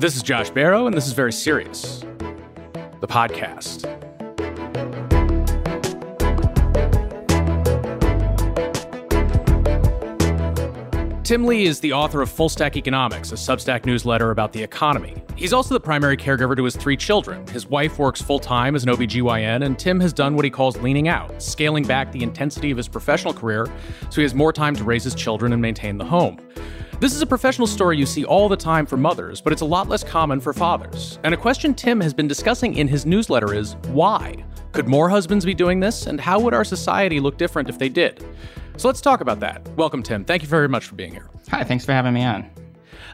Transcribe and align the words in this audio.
This 0.00 0.16
is 0.16 0.22
Josh 0.22 0.50
Barro, 0.50 0.86
and 0.86 0.96
this 0.96 1.06
is 1.06 1.12
Very 1.12 1.30
Serious, 1.30 1.98
the 3.00 3.06
podcast. 3.06 3.82
Tim 11.22 11.44
Lee 11.44 11.66
is 11.66 11.80
the 11.80 11.92
author 11.92 12.22
of 12.22 12.30
Full 12.30 12.48
Stack 12.48 12.78
Economics, 12.78 13.30
a 13.32 13.34
Substack 13.34 13.84
newsletter 13.84 14.30
about 14.30 14.54
the 14.54 14.62
economy. 14.62 15.22
He's 15.36 15.52
also 15.52 15.74
the 15.74 15.80
primary 15.80 16.16
caregiver 16.16 16.56
to 16.56 16.64
his 16.64 16.76
three 16.76 16.96
children. 16.96 17.46
His 17.48 17.66
wife 17.66 17.98
works 17.98 18.22
full 18.22 18.38
time 18.38 18.74
as 18.74 18.84
an 18.84 18.88
OBGYN, 18.88 19.66
and 19.66 19.78
Tim 19.78 20.00
has 20.00 20.14
done 20.14 20.34
what 20.34 20.46
he 20.46 20.50
calls 20.50 20.78
leaning 20.78 21.08
out, 21.08 21.42
scaling 21.42 21.84
back 21.84 22.10
the 22.10 22.22
intensity 22.22 22.70
of 22.70 22.78
his 22.78 22.88
professional 22.88 23.34
career 23.34 23.66
so 24.08 24.16
he 24.16 24.22
has 24.22 24.34
more 24.34 24.50
time 24.50 24.74
to 24.76 24.82
raise 24.82 25.04
his 25.04 25.14
children 25.14 25.52
and 25.52 25.60
maintain 25.60 25.98
the 25.98 26.06
home. 26.06 26.40
This 27.00 27.14
is 27.14 27.22
a 27.22 27.26
professional 27.26 27.66
story 27.66 27.96
you 27.96 28.04
see 28.04 28.26
all 28.26 28.46
the 28.46 28.58
time 28.58 28.84
for 28.84 28.98
mothers, 28.98 29.40
but 29.40 29.54
it's 29.54 29.62
a 29.62 29.64
lot 29.64 29.88
less 29.88 30.04
common 30.04 30.38
for 30.38 30.52
fathers. 30.52 31.18
And 31.24 31.32
a 31.32 31.36
question 31.36 31.72
Tim 31.72 31.98
has 31.98 32.12
been 32.12 32.28
discussing 32.28 32.76
in 32.76 32.86
his 32.86 33.06
newsletter 33.06 33.54
is 33.54 33.74
why? 33.88 34.44
Could 34.72 34.86
more 34.86 35.08
husbands 35.08 35.46
be 35.46 35.54
doing 35.54 35.80
this? 35.80 36.06
And 36.06 36.20
how 36.20 36.38
would 36.40 36.52
our 36.52 36.62
society 36.62 37.18
look 37.18 37.38
different 37.38 37.70
if 37.70 37.78
they 37.78 37.88
did? 37.88 38.22
So 38.76 38.86
let's 38.86 39.00
talk 39.00 39.22
about 39.22 39.40
that. 39.40 39.66
Welcome, 39.78 40.02
Tim. 40.02 40.26
Thank 40.26 40.42
you 40.42 40.48
very 40.48 40.68
much 40.68 40.84
for 40.84 40.94
being 40.94 41.12
here. 41.12 41.30
Hi, 41.48 41.64
thanks 41.64 41.86
for 41.86 41.92
having 41.92 42.12
me 42.12 42.22
on. 42.22 42.50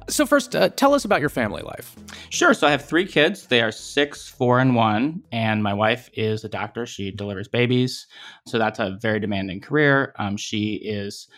So, 0.08 0.26
first, 0.26 0.56
uh, 0.56 0.68
tell 0.70 0.92
us 0.92 1.04
about 1.04 1.20
your 1.20 1.28
family 1.28 1.62
life. 1.62 1.94
Sure. 2.30 2.54
So, 2.54 2.66
I 2.66 2.72
have 2.72 2.84
three 2.84 3.06
kids. 3.06 3.46
They 3.46 3.60
are 3.60 3.70
six, 3.70 4.28
four, 4.28 4.58
and 4.58 4.74
one. 4.74 5.22
And 5.30 5.62
my 5.62 5.74
wife 5.74 6.10
is 6.12 6.42
a 6.42 6.48
doctor. 6.48 6.86
She 6.86 7.12
delivers 7.12 7.46
babies. 7.46 8.08
So, 8.46 8.58
that's 8.58 8.80
a 8.80 8.98
very 9.00 9.20
demanding 9.20 9.60
career. 9.60 10.12
Um, 10.18 10.36
she 10.36 10.74
is 10.74 11.28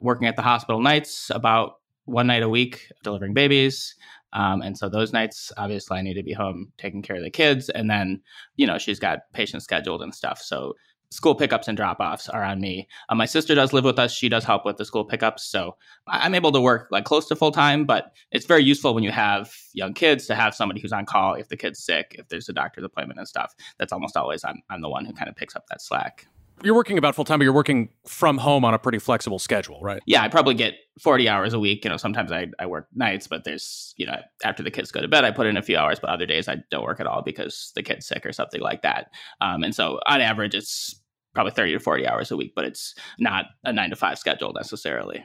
working 0.00 0.26
at 0.26 0.34
the 0.34 0.42
hospital 0.42 0.80
nights 0.80 1.30
about 1.32 1.76
one 2.04 2.26
night 2.26 2.42
a 2.42 2.48
week 2.48 2.90
delivering 3.02 3.34
babies. 3.34 3.94
Um, 4.32 4.62
and 4.62 4.76
so 4.76 4.88
those 4.88 5.12
nights, 5.12 5.52
obviously, 5.56 5.98
I 5.98 6.02
need 6.02 6.14
to 6.14 6.22
be 6.22 6.32
home 6.32 6.72
taking 6.78 7.02
care 7.02 7.16
of 7.16 7.22
the 7.22 7.30
kids. 7.30 7.68
And 7.68 7.90
then, 7.90 8.22
you 8.56 8.66
know, 8.66 8.78
she's 8.78 8.98
got 8.98 9.20
patients 9.32 9.64
scheduled 9.64 10.02
and 10.02 10.14
stuff. 10.14 10.40
So 10.40 10.74
school 11.10 11.34
pickups 11.34 11.68
and 11.68 11.76
drop 11.76 12.00
offs 12.00 12.30
are 12.30 12.42
on 12.42 12.58
me. 12.58 12.88
Uh, 13.10 13.14
my 13.14 13.26
sister 13.26 13.54
does 13.54 13.74
live 13.74 13.84
with 13.84 13.98
us. 13.98 14.12
She 14.12 14.30
does 14.30 14.44
help 14.44 14.64
with 14.64 14.78
the 14.78 14.86
school 14.86 15.04
pickups. 15.04 15.44
So 15.44 15.76
I'm 16.08 16.34
able 16.34 16.52
to 16.52 16.60
work 16.60 16.88
like 16.90 17.04
close 17.04 17.28
to 17.28 17.36
full 17.36 17.52
time, 17.52 17.84
but 17.84 18.12
it's 18.30 18.46
very 18.46 18.64
useful 18.64 18.94
when 18.94 19.04
you 19.04 19.10
have 19.10 19.54
young 19.74 19.92
kids 19.92 20.26
to 20.28 20.34
have 20.34 20.54
somebody 20.54 20.80
who's 20.80 20.92
on 20.92 21.04
call 21.04 21.34
if 21.34 21.48
the 21.48 21.56
kid's 21.56 21.84
sick, 21.84 22.16
if 22.18 22.28
there's 22.28 22.48
a 22.48 22.54
doctor's 22.54 22.84
appointment 22.84 23.18
and 23.18 23.28
stuff. 23.28 23.54
That's 23.78 23.92
almost 23.92 24.16
always 24.16 24.42
I'm, 24.42 24.62
I'm 24.70 24.80
the 24.80 24.88
one 24.88 25.04
who 25.04 25.12
kind 25.12 25.28
of 25.28 25.36
picks 25.36 25.54
up 25.54 25.66
that 25.68 25.82
slack. 25.82 26.26
You're 26.64 26.74
working 26.74 26.98
about 26.98 27.14
full 27.14 27.24
time, 27.24 27.38
but 27.38 27.44
you're 27.44 27.52
working 27.52 27.88
from 28.06 28.38
home 28.38 28.64
on 28.64 28.74
a 28.74 28.78
pretty 28.78 28.98
flexible 28.98 29.38
schedule, 29.38 29.80
right? 29.82 30.02
Yeah, 30.06 30.22
I 30.22 30.28
probably 30.28 30.54
get 30.54 30.74
40 31.00 31.28
hours 31.28 31.54
a 31.54 31.58
week. 31.58 31.84
You 31.84 31.90
know, 31.90 31.96
sometimes 31.96 32.30
I, 32.32 32.48
I 32.58 32.66
work 32.66 32.88
nights, 32.94 33.26
but 33.26 33.44
there's, 33.44 33.94
you 33.96 34.06
know, 34.06 34.16
after 34.44 34.62
the 34.62 34.70
kids 34.70 34.90
go 34.90 35.00
to 35.00 35.08
bed, 35.08 35.24
I 35.24 35.30
put 35.30 35.46
in 35.46 35.56
a 35.56 35.62
few 35.62 35.76
hours, 35.76 35.98
but 35.98 36.10
other 36.10 36.26
days 36.26 36.48
I 36.48 36.58
don't 36.70 36.84
work 36.84 37.00
at 37.00 37.06
all 37.06 37.22
because 37.22 37.72
the 37.74 37.82
kid's 37.82 38.06
sick 38.06 38.24
or 38.24 38.32
something 38.32 38.60
like 38.60 38.82
that. 38.82 39.08
Um, 39.40 39.62
and 39.64 39.74
so 39.74 39.98
on 40.06 40.20
average, 40.20 40.54
it's 40.54 41.00
probably 41.34 41.52
30 41.52 41.72
to 41.72 41.80
40 41.80 42.06
hours 42.06 42.30
a 42.30 42.36
week, 42.36 42.52
but 42.54 42.64
it's 42.64 42.94
not 43.18 43.46
a 43.64 43.72
nine 43.72 43.90
to 43.90 43.96
five 43.96 44.18
schedule 44.18 44.52
necessarily. 44.52 45.24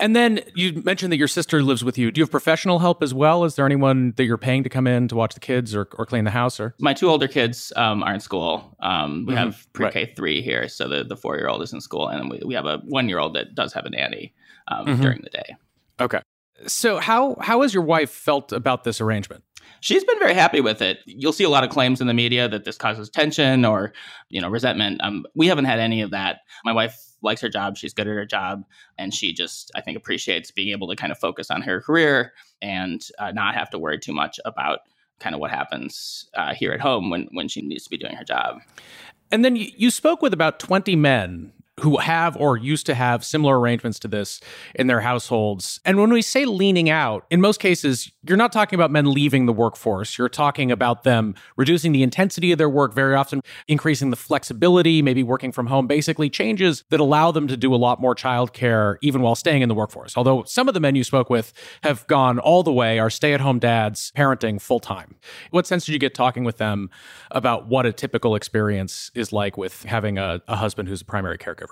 And 0.00 0.14
then 0.14 0.40
you 0.54 0.82
mentioned 0.84 1.12
that 1.12 1.16
your 1.16 1.28
sister 1.28 1.62
lives 1.62 1.82
with 1.82 1.98
you. 1.98 2.10
Do 2.10 2.20
you 2.20 2.22
have 2.22 2.30
professional 2.30 2.78
help 2.78 3.02
as 3.02 3.12
well? 3.12 3.44
Is 3.44 3.56
there 3.56 3.66
anyone 3.66 4.12
that 4.16 4.24
you're 4.24 4.38
paying 4.38 4.62
to 4.62 4.68
come 4.68 4.86
in 4.86 5.08
to 5.08 5.16
watch 5.16 5.34
the 5.34 5.40
kids 5.40 5.74
or, 5.74 5.88
or 5.98 6.06
clean 6.06 6.24
the 6.24 6.30
house? 6.30 6.60
Or 6.60 6.74
my 6.78 6.94
two 6.94 7.08
older 7.08 7.26
kids 7.26 7.72
um, 7.76 8.02
are 8.02 8.14
in 8.14 8.20
school. 8.20 8.76
Um, 8.80 9.24
we 9.26 9.34
mm-hmm. 9.34 9.44
have 9.44 9.66
pre-K 9.72 10.00
right. 10.00 10.16
three 10.16 10.42
here, 10.42 10.68
so 10.68 10.88
the 10.88 11.04
the 11.04 11.16
four 11.16 11.36
year 11.36 11.48
old 11.48 11.62
is 11.62 11.72
in 11.72 11.80
school, 11.80 12.08
and 12.08 12.30
we, 12.30 12.40
we 12.44 12.54
have 12.54 12.66
a 12.66 12.78
one 12.84 13.08
year 13.08 13.18
old 13.18 13.34
that 13.34 13.54
does 13.54 13.72
have 13.72 13.86
a 13.86 13.90
nanny 13.90 14.34
um, 14.68 14.86
mm-hmm. 14.86 15.02
during 15.02 15.22
the 15.22 15.30
day. 15.30 15.56
Okay. 16.00 16.20
So 16.66 16.98
how 16.98 17.36
how 17.40 17.62
has 17.62 17.72
your 17.72 17.84
wife 17.84 18.10
felt 18.10 18.52
about 18.52 18.84
this 18.84 19.00
arrangement? 19.00 19.44
She's 19.80 20.04
been 20.04 20.18
very 20.18 20.34
happy 20.34 20.60
with 20.60 20.82
it. 20.82 20.98
You'll 21.06 21.32
see 21.32 21.44
a 21.44 21.48
lot 21.48 21.64
of 21.64 21.70
claims 21.70 22.00
in 22.00 22.06
the 22.06 22.14
media 22.14 22.48
that 22.48 22.64
this 22.64 22.76
causes 22.76 23.08
tension 23.08 23.64
or, 23.64 23.92
you 24.28 24.40
know, 24.40 24.48
resentment. 24.48 25.00
Um, 25.02 25.24
we 25.34 25.46
haven't 25.46 25.66
had 25.66 25.78
any 25.78 26.02
of 26.02 26.10
that. 26.10 26.40
My 26.64 26.72
wife 26.72 27.00
likes 27.22 27.40
her 27.40 27.48
job. 27.48 27.76
She's 27.76 27.94
good 27.94 28.08
at 28.08 28.14
her 28.14 28.26
job, 28.26 28.64
and 28.96 29.14
she 29.14 29.32
just, 29.32 29.70
I 29.74 29.80
think, 29.80 29.96
appreciates 29.96 30.50
being 30.50 30.70
able 30.70 30.88
to 30.88 30.96
kind 30.96 31.12
of 31.12 31.18
focus 31.18 31.50
on 31.50 31.62
her 31.62 31.80
career 31.80 32.32
and 32.60 33.06
uh, 33.18 33.32
not 33.32 33.54
have 33.54 33.70
to 33.70 33.78
worry 33.78 33.98
too 33.98 34.12
much 34.12 34.40
about 34.44 34.80
kind 35.20 35.34
of 35.34 35.40
what 35.40 35.50
happens 35.50 36.28
uh, 36.34 36.54
here 36.54 36.72
at 36.72 36.80
home 36.80 37.10
when 37.10 37.28
when 37.32 37.48
she 37.48 37.60
needs 37.60 37.84
to 37.84 37.90
be 37.90 37.98
doing 37.98 38.14
her 38.14 38.24
job. 38.24 38.58
And 39.30 39.44
then 39.44 39.56
you, 39.56 39.70
you 39.76 39.90
spoke 39.90 40.22
with 40.22 40.32
about 40.32 40.60
twenty 40.60 40.96
men 40.96 41.52
who 41.80 41.98
have 41.98 42.36
or 42.36 42.56
used 42.56 42.86
to 42.86 42.94
have 42.94 43.24
similar 43.24 43.58
arrangements 43.58 43.98
to 44.00 44.08
this 44.08 44.40
in 44.74 44.86
their 44.86 45.00
households. 45.00 45.80
And 45.84 45.98
when 45.98 46.12
we 46.12 46.22
say 46.22 46.44
leaning 46.44 46.90
out, 46.90 47.26
in 47.30 47.40
most 47.40 47.60
cases, 47.60 48.10
you're 48.26 48.36
not 48.36 48.52
talking 48.52 48.76
about 48.76 48.90
men 48.90 49.10
leaving 49.10 49.46
the 49.46 49.52
workforce. 49.52 50.18
You're 50.18 50.28
talking 50.28 50.70
about 50.70 51.04
them 51.04 51.34
reducing 51.56 51.92
the 51.92 52.02
intensity 52.02 52.52
of 52.52 52.58
their 52.58 52.68
work, 52.68 52.94
very 52.94 53.14
often 53.14 53.40
increasing 53.66 54.10
the 54.10 54.16
flexibility, 54.16 55.02
maybe 55.02 55.22
working 55.22 55.52
from 55.52 55.66
home, 55.66 55.86
basically 55.86 56.28
changes 56.30 56.84
that 56.90 57.00
allow 57.00 57.30
them 57.30 57.48
to 57.48 57.56
do 57.56 57.74
a 57.74 57.76
lot 57.76 58.00
more 58.00 58.14
childcare 58.14 58.96
even 59.02 59.22
while 59.22 59.34
staying 59.34 59.62
in 59.62 59.68
the 59.68 59.74
workforce. 59.74 60.16
Although 60.16 60.44
some 60.44 60.68
of 60.68 60.74
the 60.74 60.80
men 60.80 60.94
you 60.94 61.04
spoke 61.04 61.30
with 61.30 61.52
have 61.82 62.06
gone 62.06 62.38
all 62.38 62.62
the 62.62 62.72
way, 62.72 62.98
are 62.98 63.10
stay 63.10 63.34
at 63.34 63.40
home 63.40 63.58
dads, 63.58 64.12
parenting 64.16 64.60
full 64.60 64.80
time. 64.80 65.16
What 65.50 65.66
sense 65.66 65.86
did 65.86 65.92
you 65.92 65.98
get 65.98 66.14
talking 66.14 66.44
with 66.44 66.58
them 66.58 66.90
about 67.30 67.68
what 67.68 67.86
a 67.86 67.92
typical 67.92 68.34
experience 68.34 69.10
is 69.14 69.32
like 69.32 69.56
with 69.56 69.84
having 69.84 70.18
a, 70.18 70.42
a 70.48 70.56
husband 70.56 70.88
who's 70.88 71.02
a 71.02 71.04
primary 71.04 71.38
caregiver? 71.38 71.67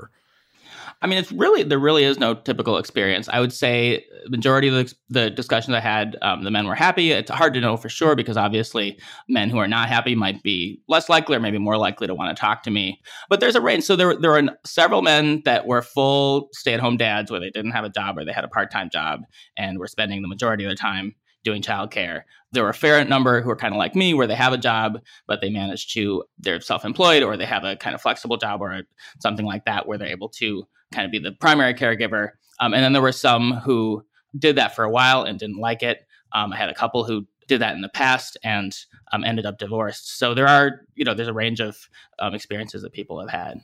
I 1.02 1.06
mean, 1.06 1.18
it's 1.18 1.30
really 1.30 1.62
there 1.62 1.78
really 1.78 2.04
is 2.04 2.18
no 2.18 2.34
typical 2.34 2.78
experience. 2.78 3.28
I 3.28 3.40
would 3.40 3.52
say 3.52 4.06
majority 4.28 4.68
of 4.68 4.74
the, 4.74 4.94
the 5.10 5.30
discussions 5.30 5.74
I 5.74 5.80
had, 5.80 6.16
um, 6.22 6.42
the 6.42 6.50
men 6.50 6.66
were 6.66 6.74
happy. 6.74 7.12
It's 7.12 7.30
hard 7.30 7.52
to 7.54 7.60
know 7.60 7.76
for 7.76 7.90
sure 7.90 8.16
because 8.16 8.36
obviously 8.36 8.98
men 9.28 9.50
who 9.50 9.58
are 9.58 9.68
not 9.68 9.88
happy 9.88 10.14
might 10.14 10.42
be 10.42 10.80
less 10.88 11.08
likely 11.08 11.36
or 11.36 11.40
maybe 11.40 11.58
more 11.58 11.76
likely 11.76 12.06
to 12.06 12.14
want 12.14 12.34
to 12.34 12.40
talk 12.40 12.62
to 12.62 12.70
me. 12.70 13.00
But 13.28 13.40
there's 13.40 13.56
a 13.56 13.60
range. 13.60 13.84
So 13.84 13.94
there 13.94 14.16
there 14.16 14.36
are 14.36 14.44
several 14.64 15.02
men 15.02 15.42
that 15.44 15.66
were 15.66 15.82
full 15.82 16.48
stay 16.52 16.72
at 16.72 16.80
home 16.80 16.96
dads 16.96 17.30
where 17.30 17.40
they 17.40 17.50
didn't 17.50 17.72
have 17.72 17.84
a 17.84 17.90
job 17.90 18.16
or 18.16 18.24
they 18.24 18.32
had 18.32 18.44
a 18.44 18.48
part 18.48 18.70
time 18.70 18.88
job 18.90 19.20
and 19.56 19.78
were 19.78 19.88
spending 19.88 20.22
the 20.22 20.28
majority 20.28 20.64
of 20.64 20.70
their 20.70 20.76
time 20.76 21.14
doing 21.46 21.62
childcare. 21.62 22.22
There 22.50 22.64
were 22.64 22.70
a 22.70 22.74
fair 22.74 23.02
number 23.04 23.40
who 23.40 23.48
are 23.50 23.56
kind 23.56 23.72
of 23.72 23.78
like 23.78 23.94
me, 23.94 24.14
where 24.14 24.26
they 24.26 24.34
have 24.34 24.52
a 24.52 24.58
job, 24.58 25.00
but 25.28 25.40
they 25.40 25.48
manage 25.48 25.94
to, 25.94 26.24
they're 26.40 26.60
self 26.60 26.84
employed 26.84 27.22
or 27.22 27.36
they 27.36 27.46
have 27.46 27.62
a 27.62 27.76
kind 27.76 27.94
of 27.94 28.02
flexible 28.02 28.36
job 28.36 28.60
or 28.60 28.82
something 29.20 29.46
like 29.46 29.64
that, 29.64 29.86
where 29.86 29.96
they're 29.96 30.08
able 30.08 30.28
to 30.28 30.66
kind 30.92 31.04
of 31.04 31.12
be 31.12 31.20
the 31.20 31.30
primary 31.30 31.72
caregiver. 31.72 32.30
Um, 32.58 32.74
and 32.74 32.82
then 32.82 32.92
there 32.92 33.00
were 33.00 33.12
some 33.12 33.52
who 33.52 34.04
did 34.36 34.56
that 34.56 34.74
for 34.74 34.82
a 34.82 34.90
while 34.90 35.22
and 35.22 35.38
didn't 35.38 35.58
like 35.58 35.84
it. 35.84 36.04
Um, 36.32 36.52
I 36.52 36.56
had 36.56 36.68
a 36.68 36.74
couple 36.74 37.04
who 37.04 37.26
did 37.46 37.60
that 37.60 37.76
in 37.76 37.80
the 37.80 37.88
past 37.88 38.36
and 38.42 38.76
um, 39.12 39.22
ended 39.22 39.46
up 39.46 39.58
divorced. 39.58 40.18
So 40.18 40.34
there 40.34 40.48
are, 40.48 40.80
you 40.96 41.04
know, 41.04 41.14
there's 41.14 41.28
a 41.28 41.32
range 41.32 41.60
of 41.60 41.88
um, 42.18 42.34
experiences 42.34 42.82
that 42.82 42.92
people 42.92 43.20
have 43.20 43.30
had. 43.30 43.60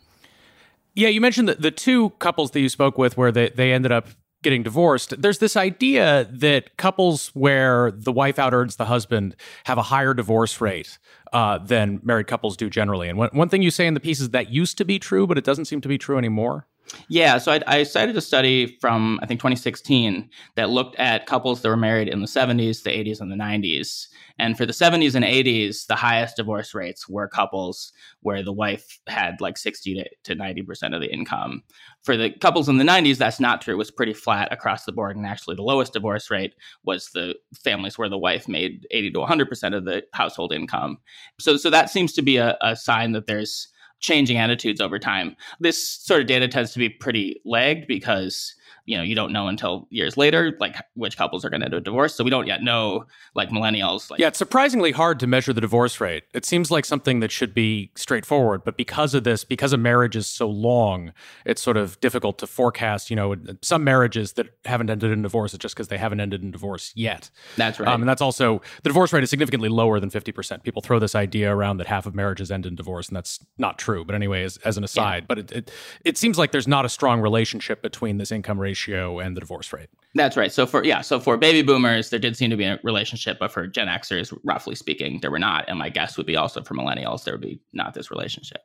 Yeah, 0.95 1.09
you 1.09 1.21
mentioned 1.21 1.49
the, 1.49 1.55
the 1.57 1.73
two 1.73 2.11
couples 2.21 2.53
that 2.53 2.61
you 2.61 2.69
spoke 2.69 2.97
with 2.97 3.17
where 3.17 3.33
they, 3.33 3.49
they 3.49 3.73
ended 3.73 3.91
up 3.91 4.09
getting 4.43 4.63
divorced, 4.63 5.21
there's 5.21 5.39
this 5.39 5.57
idea 5.57 6.29
that 6.31 6.77
couples 6.77 7.29
where 7.35 7.91
the 7.91 8.13
wife 8.13 8.39
out 8.39 8.53
earns 8.53 8.77
the 8.77 8.87
husband 8.87 9.37
have 9.65 9.79
a 9.79 9.83
higher 9.83 10.15
divorce 10.15 10.61
rate 10.61 10.99
uh, 11.33 11.59
than 11.59 12.01
married 12.03 12.27
couples 12.27 12.57
do 12.57 12.69
generally. 12.69 13.09
And 13.09 13.19
one, 13.19 13.31
one 13.33 13.49
thing 13.49 13.63
you 13.63 13.71
say 13.71 13.87
in 13.87 13.95
the 13.95 14.01
piece 14.01 14.21
is 14.21 14.31
that 14.31 14.51
used 14.51 14.79
to 14.79 14.85
be 14.85 14.99
true, 14.99 15.27
but 15.27 15.39
it 15.39 15.45
doesn't 15.45 15.67
seem 15.67 15.81
to 15.81 15.89
be 15.89 15.99
true 15.99 16.19
anymore. 16.19 16.67
Yeah, 17.09 17.39
so 17.39 17.53
I, 17.53 17.61
I, 17.67 17.83
cited 17.85 18.17
a 18.17 18.21
study 18.21 18.77
from 18.81 19.19
I 19.23 19.27
think 19.27 19.41
2016 19.41 20.29
that 20.57 20.71
looked 20.71 20.97
at 20.97 21.27
couples 21.27 21.63
that 21.63 21.69
were 21.69 21.77
married 21.77 22.09
in 22.09 22.21
the 22.21 22.27
70s, 22.27 22.83
the 22.83 22.91
80s, 22.91 23.21
and 23.21 23.31
the 23.31 23.37
90s. 23.37 24.09
And 24.43 24.57
for 24.57 24.67
the 24.67 24.73
70s 24.73 25.15
and 25.15 25.25
80s, 25.25 25.87
the 25.87 25.95
highest 25.95 26.35
divorce 26.35 26.75
rates 26.75 27.09
were 27.09 27.29
couples 27.29 27.93
where 28.23 28.43
the 28.43 28.53
wife 28.53 28.99
had 29.07 29.41
like 29.41 29.57
60 29.57 30.05
to 30.25 30.35
90 30.35 30.63
percent 30.63 30.95
of 30.95 31.01
the 31.01 31.13
income. 31.13 31.63
For 32.03 32.17
the 32.17 32.31
couples 32.31 32.69
in 32.69 32.77
the 32.77 32.85
90s, 32.85 33.19
that's 33.19 33.39
not 33.39 33.63
true. 33.63 33.75
It 33.75 33.79
was 33.79 33.93
pretty 33.93 34.15
flat 34.15 34.53
across 34.53 34.85
the 34.85 34.91
board, 34.91 35.17
and 35.17 35.25
actually, 35.25 35.55
the 35.55 35.63
lowest 35.63 35.93
divorce 35.93 36.29
rate 36.29 36.57
was 36.83 37.11
the 37.15 37.37
families 37.63 37.97
where 37.97 38.09
the 38.09 38.19
wife 38.19 38.49
made 38.49 38.85
80 38.91 39.13
to 39.13 39.21
100 39.21 39.49
percent 39.49 39.77
of 39.77 39.85
the 39.85 40.03
household 40.13 40.53
income. 40.53 40.99
So, 41.39 41.57
so 41.57 41.71
that 41.71 41.89
seems 41.89 42.13
to 42.15 42.23
be 42.23 42.39
a, 42.39 42.59
a 42.61 42.75
sign 42.75 43.13
that 43.13 43.29
there's 43.29 43.69
changing 44.01 44.39
attitudes 44.39 44.81
over 44.81 44.99
time. 44.99 45.37
This 45.61 45.89
sort 45.89 46.21
of 46.21 46.27
data 46.27 46.49
tends 46.49 46.73
to 46.73 46.81
be 46.81 46.89
pretty 46.89 47.41
lagged 47.45 47.87
because 47.87 48.57
you 48.85 48.97
know 48.97 49.03
you 49.03 49.15
don't 49.15 49.33
know 49.33 49.49
until 49.49 49.87
years 49.91 50.17
later 50.17 50.57
like 50.61 50.77
which 50.95 51.17
couples 51.17 51.45
are 51.45 51.51
going 51.51 51.61
to 51.61 51.69
do 51.69 51.77
a 51.77 51.81
divorce 51.81 52.15
so 52.15 52.23
we 52.23 52.31
don't 52.31 52.47
yet 52.47 52.63
know 52.63 53.05
like 53.35 53.51
millennials 53.51 54.11
like 54.11 54.21
yeah 54.21 54.29
it's 54.29 54.39
surprisingly 54.39 54.93
hard 54.93 55.19
to 55.19 55.27
measure 55.27 55.53
the 55.53 55.61
divorce 55.61 56.01
rate. 56.01 56.25
It 56.35 56.45
seems 56.45 56.71
like 56.71 56.85
something 56.85 57.21
that 57.21 57.31
should 57.31 57.55
be 57.55 57.91
straightforward 57.97 58.63
but 58.65 58.77
because 58.77 59.15
of 59.15 59.25
this 59.25 59.45
because 59.45 59.73
a 59.73 59.77
marriage 59.77 60.17
is 60.17 60.27
so 60.27 60.49
long 60.49 61.13
it's 61.45 61.63
sort 61.63 61.77
of 61.77 61.99
difficult 62.01 62.39
to 62.39 62.47
forecast 62.47 63.11
you 63.11 63.17
know 63.17 63.35
some 63.63 63.85
marriages 63.85 64.35
that 64.35 64.47
haven't 64.65 64.91
ended 64.91 65.11
in 65.11 65.23
divorce 65.23 65.53
is 65.53 65.59
just 65.59 65.75
because 65.75 65.89
they 65.89 65.99
haven't 65.99 66.21
ended 66.21 66.43
in 66.43 66.51
divorce 66.51 66.93
yet. 66.95 67.31
That's 67.57 67.81
right. 67.81 67.89
Um, 67.89 68.03
and 68.03 68.09
that's 68.09 68.23
also 68.23 68.61
the 68.83 68.89
divorce 68.89 69.13
rate 69.13 69.23
is 69.23 69.31
significantly 69.31 69.69
lower 69.69 70.01
than 70.01 70.11
50% 70.11 70.63
people 70.63 70.83
throw 70.83 70.99
this 70.99 71.15
idea 71.15 71.55
around 71.55 71.79
that 71.79 71.87
half 71.87 72.07
of 72.07 72.15
marriages 72.15 72.51
end 72.51 72.67
in 72.67 72.75
divorce 72.75 73.09
and 73.09 73.17
that's 73.17 73.45
not 73.59 73.79
true 73.79 74.05
but 74.05 74.15
anyway, 74.15 74.45
as, 74.45 74.59
as 74.59 74.77
an 74.77 74.85
aside, 74.85 75.23
yeah. 75.23 75.27
but 75.27 75.39
it, 75.39 75.53
it, 75.53 75.71
it 76.05 76.19
seems 76.19 76.39
like 76.39 76.53
there's 76.53 76.69
not 76.69 76.85
a 76.85 76.89
strong 76.89 77.21
relationship 77.21 77.83
between 77.83 78.19
this 78.19 78.33
income 78.33 78.59
ratio 78.73 79.19
and 79.19 79.37
the 79.37 79.41
divorce 79.41 79.73
rate. 79.73 79.91
That's 80.15 80.37
right. 80.37 80.51
So 80.51 80.67
for 80.67 80.85
yeah, 80.85 81.03
so 81.03 81.21
for 81.21 81.37
baby 81.37 81.63
boomers, 81.63 82.11
there 82.11 82.19
did 82.19 82.37
seem 82.37 82.51
to 82.51 82.57
be 82.57 82.65
a 82.65 82.79
relationship, 82.83 83.39
but 83.39 83.53
for 83.53 83.67
Gen 83.67 83.89
Xers, 83.89 84.37
roughly 84.45 84.75
speaking, 84.75 85.21
there 85.21 85.31
were 85.31 85.39
not. 85.39 85.65
And 85.69 85.79
my 85.79 85.89
guess 85.89 86.17
would 86.17 86.27
be 86.27 86.37
also 86.37 86.63
for 86.63 86.75
millennials, 86.75 87.25
there 87.25 87.35
would 87.35 87.41
be 87.43 87.61
not 87.73 87.95
this 87.95 88.11
relationship. 88.11 88.65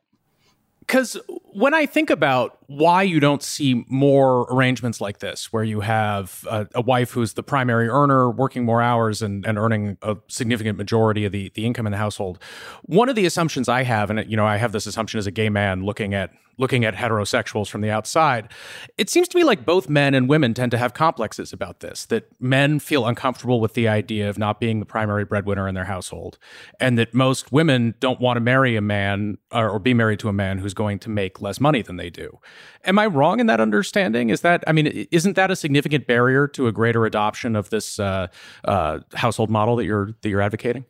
Because 0.80 1.18
when 1.52 1.74
I 1.74 1.86
think 1.86 2.08
about 2.10 2.57
why 2.68 3.02
you 3.02 3.18
don't 3.18 3.42
see 3.42 3.86
more 3.88 4.46
arrangements 4.50 5.00
like 5.00 5.20
this, 5.20 5.50
where 5.50 5.64
you 5.64 5.80
have 5.80 6.46
a, 6.50 6.66
a, 6.74 6.82
wife 6.82 7.12
who's 7.12 7.32
the 7.32 7.42
primary 7.42 7.88
earner, 7.88 8.30
working 8.30 8.62
more 8.62 8.82
hours 8.82 9.22
and, 9.22 9.46
and 9.46 9.56
earning 9.56 9.96
a 10.02 10.18
significant 10.28 10.76
majority 10.76 11.24
of 11.24 11.32
the, 11.32 11.50
the 11.54 11.64
income 11.64 11.86
in 11.86 11.92
the 11.92 11.98
household, 11.98 12.38
one 12.82 13.08
of 13.08 13.16
the 13.16 13.24
assumptions 13.24 13.70
I 13.70 13.84
have, 13.84 14.10
and 14.10 14.30
you 14.30 14.36
know, 14.36 14.46
I 14.46 14.58
have 14.58 14.72
this 14.72 14.86
assumption 14.86 15.16
as 15.16 15.26
a 15.26 15.30
gay 15.30 15.48
man 15.48 15.82
looking 15.82 16.12
at 16.12 16.30
looking 16.58 16.84
at 16.84 16.94
heterosexuals 16.94 17.70
from 17.70 17.80
the 17.80 17.90
outside, 17.90 18.52
it 18.98 19.08
seems 19.08 19.28
to 19.28 19.36
me 19.36 19.44
like 19.44 19.64
both 19.64 19.88
men 19.88 20.12
and 20.12 20.28
women 20.28 20.52
tend 20.52 20.72
to 20.72 20.78
have 20.78 20.92
complexes 20.92 21.52
about 21.52 21.80
this. 21.80 22.04
That 22.06 22.28
men 22.40 22.80
feel 22.80 23.06
uncomfortable 23.06 23.60
with 23.60 23.74
the 23.74 23.88
idea 23.88 24.28
of 24.28 24.38
not 24.38 24.60
being 24.60 24.80
the 24.80 24.86
primary 24.86 25.24
breadwinner 25.24 25.68
in 25.68 25.74
their 25.74 25.84
household, 25.84 26.36
and 26.80 26.98
that 26.98 27.14
most 27.14 27.52
women 27.52 27.94
don't 28.00 28.20
want 28.20 28.36
to 28.36 28.40
marry 28.40 28.76
a 28.76 28.80
man 28.80 29.38
or, 29.52 29.70
or 29.70 29.78
be 29.78 29.94
married 29.94 30.18
to 30.20 30.28
a 30.28 30.32
man 30.32 30.58
who's 30.58 30.74
going 30.74 30.98
to 30.98 31.08
make 31.08 31.40
less 31.40 31.60
money 31.60 31.80
than 31.80 31.96
they 31.96 32.10
do. 32.10 32.38
Am 32.84 32.98
I 32.98 33.06
wrong 33.06 33.40
in 33.40 33.46
that 33.46 33.60
understanding? 33.60 34.30
Is 34.30 34.40
that 34.42 34.64
I 34.66 34.72
mean, 34.72 35.06
isn't 35.10 35.36
that 35.36 35.50
a 35.50 35.56
significant 35.56 36.06
barrier 36.06 36.48
to 36.48 36.66
a 36.66 36.72
greater 36.72 37.06
adoption 37.06 37.56
of 37.56 37.70
this 37.70 37.98
uh, 37.98 38.28
uh, 38.64 39.00
household 39.14 39.50
model 39.50 39.76
that 39.76 39.84
you're 39.84 40.14
that 40.22 40.28
you're 40.28 40.42
advocating? 40.42 40.84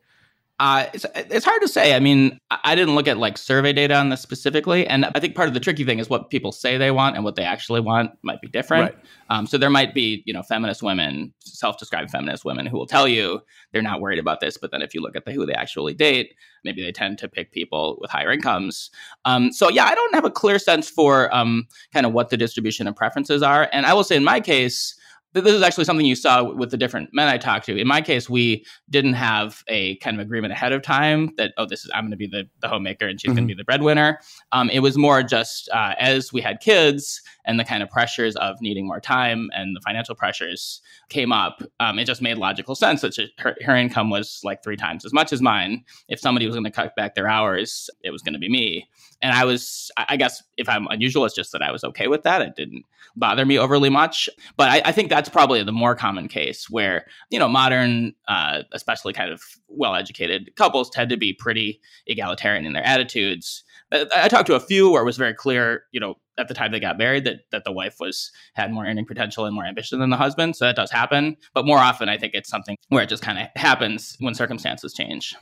Uh, 0.61 0.87
it's, 0.93 1.07
it's 1.15 1.45
hard 1.45 1.63
to 1.63 1.69
say. 1.69 1.95
I 1.95 2.01
mean, 2.01 2.41
I 2.51 2.75
didn't 2.75 2.97
look 2.97 3.07
at 3.07 3.17
like 3.17 3.39
survey 3.39 3.73
data 3.73 3.95
on 3.95 4.09
this 4.09 4.21
specifically, 4.21 4.87
and 4.87 5.05
I 5.05 5.21
think 5.21 5.37
part 5.37 5.47
of 5.47 5.55
the 5.55 5.61
tricky 5.61 5.85
thing 5.85 6.01
is 6.01 6.11
what 6.11 6.31
people 6.31 6.51
say 6.51 6.77
they 6.77 6.91
want 6.91 7.15
and 7.15 7.25
what 7.25 7.37
they 7.37 7.45
actually 7.45 7.81
want 7.81 8.11
might 8.23 8.41
be 8.41 8.49
different. 8.49 8.95
Right. 8.95 9.05
Um, 9.31 9.47
so 9.47 9.57
there 9.57 9.71
might 9.71 9.95
be, 9.95 10.23
you 10.27 10.33
know, 10.33 10.43
feminist 10.43 10.83
women, 10.83 11.33
self-described 11.41 12.11
feminist 12.11 12.45
women, 12.45 12.67
who 12.67 12.77
will 12.77 12.87
tell 12.87 13.07
you 13.07 13.41
they're 13.73 13.83
not 13.83 14.01
worried 14.01 14.19
about 14.19 14.41
this, 14.41 14.57
but 14.57 14.73
then 14.73 14.83
if 14.83 14.95
you 14.95 15.01
look 15.01 15.15
at 15.15 15.25
the 15.25 15.33
who 15.33 15.47
they 15.47 15.53
actually 15.53 15.95
date, 15.95 16.35
maybe 16.65 16.83
they 16.83 16.91
tend 16.91 17.19
to 17.19 17.29
pick 17.29 17.53
people 17.53 17.97
with 18.01 18.11
higher 18.11 18.33
incomes. 18.33 18.91
Um, 19.25 19.53
so 19.53 19.71
yeah, 19.71 19.85
I 19.85 19.95
don't 19.95 20.15
have 20.15 20.25
a 20.25 20.31
clear 20.31 20.59
sense 20.59 20.91
for 20.91 21.33
um, 21.33 21.69
kind 21.93 22.05
of 22.05 22.13
what 22.13 22.31
the 22.31 22.37
distribution 22.37 22.89
of 22.89 22.97
preferences 22.97 23.45
are, 23.45 23.69
and 23.73 23.87
I 23.87 23.95
will 23.95 24.05
say 24.05 24.17
in 24.17 24.25
my 24.25 24.41
case 24.41 24.99
this 25.41 25.55
is 25.55 25.63
actually 25.63 25.85
something 25.85 26.07
you 26.07 26.15
saw 26.15 26.43
with 26.43 26.71
the 26.71 26.77
different 26.77 27.11
men 27.13 27.29
I 27.29 27.39
talked 27.39 27.67
to. 27.67 27.77
In 27.77 27.87
my 27.87 28.01
case, 28.01 28.29
we 28.29 28.65
didn't 28.91 29.15
have 29.15 29.63
a 29.69 29.97
kind 29.97 30.19
of 30.19 30.25
agreement 30.25 30.53
ahead 30.53 30.73
of 30.73 30.83
time 30.83 31.33
that 31.37 31.53
oh, 31.57 31.67
this 31.67 31.85
is 31.85 31.91
I'm 31.95 32.05
going 32.05 32.13
to 32.13 32.17
be 32.17 32.27
the, 32.27 32.49
the 32.61 32.69
homemaker 32.69 33.07
and 33.07 33.21
she's 33.21 33.29
mm-hmm. 33.29 33.37
going 33.37 33.49
to 33.49 33.55
be 33.55 33.59
the 33.59 33.65
breadwinner. 33.65 34.21
Um, 34.53 34.71
it 34.71 34.81
was 34.81 34.97
more 34.97 35.23
just 35.23 35.69
uh, 35.71 35.95
as 35.99 36.33
we 36.33 36.41
had 36.41 36.61
kids 36.61 37.23
and 37.45 37.59
the 37.59 37.65
kind 37.65 37.83
of 37.83 37.91
pressures 37.91 38.37
of 38.37 38.57
needing 38.61 38.87
more 38.87 39.01
time 39.01 39.51
and 39.55 39.75
the 39.75 39.81
financial 39.81 40.15
pressures 40.15 40.81
came 41.09 41.33
up. 41.33 41.63
Um, 41.81 41.99
it 41.99 42.05
just 42.05 42.23
made 42.23 42.39
logical 42.39 42.75
sense 42.75 43.01
that 43.01 43.15
she, 43.15 43.33
her, 43.39 43.57
her 43.65 43.75
income 43.75 44.11
was 44.11 44.41
like 44.45 44.63
three 44.63 44.77
times 44.77 45.05
as 45.05 45.13
much 45.13 45.33
as 45.33 45.41
mine. 45.41 45.85
If 46.09 46.21
somebody 46.21 46.47
was 46.47 46.55
going 46.55 46.65
to 46.65 46.71
cut 46.71 46.95
back 46.97 47.15
their 47.15 47.29
hours, 47.29 47.91
it 48.03 48.11
was 48.11 48.23
going 48.23 48.35
to 48.35 48.39
be 48.39 48.49
me. 48.49 48.89
And 49.21 49.33
I 49.33 49.45
was, 49.45 49.91
I 49.97 50.17
guess, 50.17 50.43
if 50.57 50.69
I'm 50.69 50.87
unusual, 50.89 51.25
it's 51.25 51.35
just 51.35 51.53
that 51.53 51.63
I 51.63 51.73
was 51.73 51.83
okay 51.85 52.07
with 52.07 52.23
that. 52.23 52.41
It 52.41 52.55
didn't 52.57 52.85
bother 53.17 53.45
me 53.45 53.59
overly 53.59 53.91
much. 53.91 54.29
But 54.57 54.69
I, 54.69 54.83
I 54.87 54.93
think 54.93 55.11
that's 55.11 55.29
probably 55.29 55.63
the 55.65 55.73
more 55.73 55.95
common 55.95 56.29
case 56.29 56.71
where, 56.71 57.07
you 57.31 57.39
know, 57.39 57.49
modern, 57.49 58.15
uh, 58.29 58.63
especially 58.73 59.13
kind 59.13 59.33
of 59.33 59.43
well 59.69 59.95
educated 59.95 60.55
couples 60.57 60.89
tend 60.91 61.11
to 61.11 61.17
be 61.17 61.33
pretty 61.33 61.81
egalitarian 62.07 62.65
in 62.65 62.73
their 62.73 62.87
attitudes. 62.87 63.65
I, 63.93 64.07
I 64.15 64.29
talked 64.29 64.47
to 64.47 64.55
a 64.55 64.61
few 64.61 64.91
where 64.91 65.03
it 65.03 65.07
was 65.07 65.17
very 65.17 65.35
clear, 65.35 65.85
you 65.91 66.01
know, 66.01 66.15
at 66.39 66.47
the 66.47 66.55
time 66.55 66.71
they 66.71 66.79
got 66.79 66.99
married 66.99 67.25
that 67.25 67.41
that 67.51 67.65
the 67.65 67.73
wife 67.73 67.97
was 67.99 68.31
had 68.55 68.73
more 68.73 68.87
earning 68.87 69.05
potential 69.05 69.45
and 69.45 69.55
more 69.55 69.65
ambition 69.65 69.99
than 69.99 70.11
the 70.11 70.17
husband. 70.17 70.55
So 70.55 70.67
that 70.67 70.77
does 70.77 70.91
happen. 70.91 71.37
But 71.53 71.67
more 71.67 71.79
often 71.79 72.09
I 72.09 72.17
think 72.17 72.35
it's 72.35 72.49
something 72.49 72.77
where 72.89 73.03
it 73.03 73.09
just 73.09 73.23
kind 73.23 73.39
of 73.39 73.49
happens 73.61 74.17
when 74.21 74.35
circumstances 74.35 74.95
change. 74.95 75.35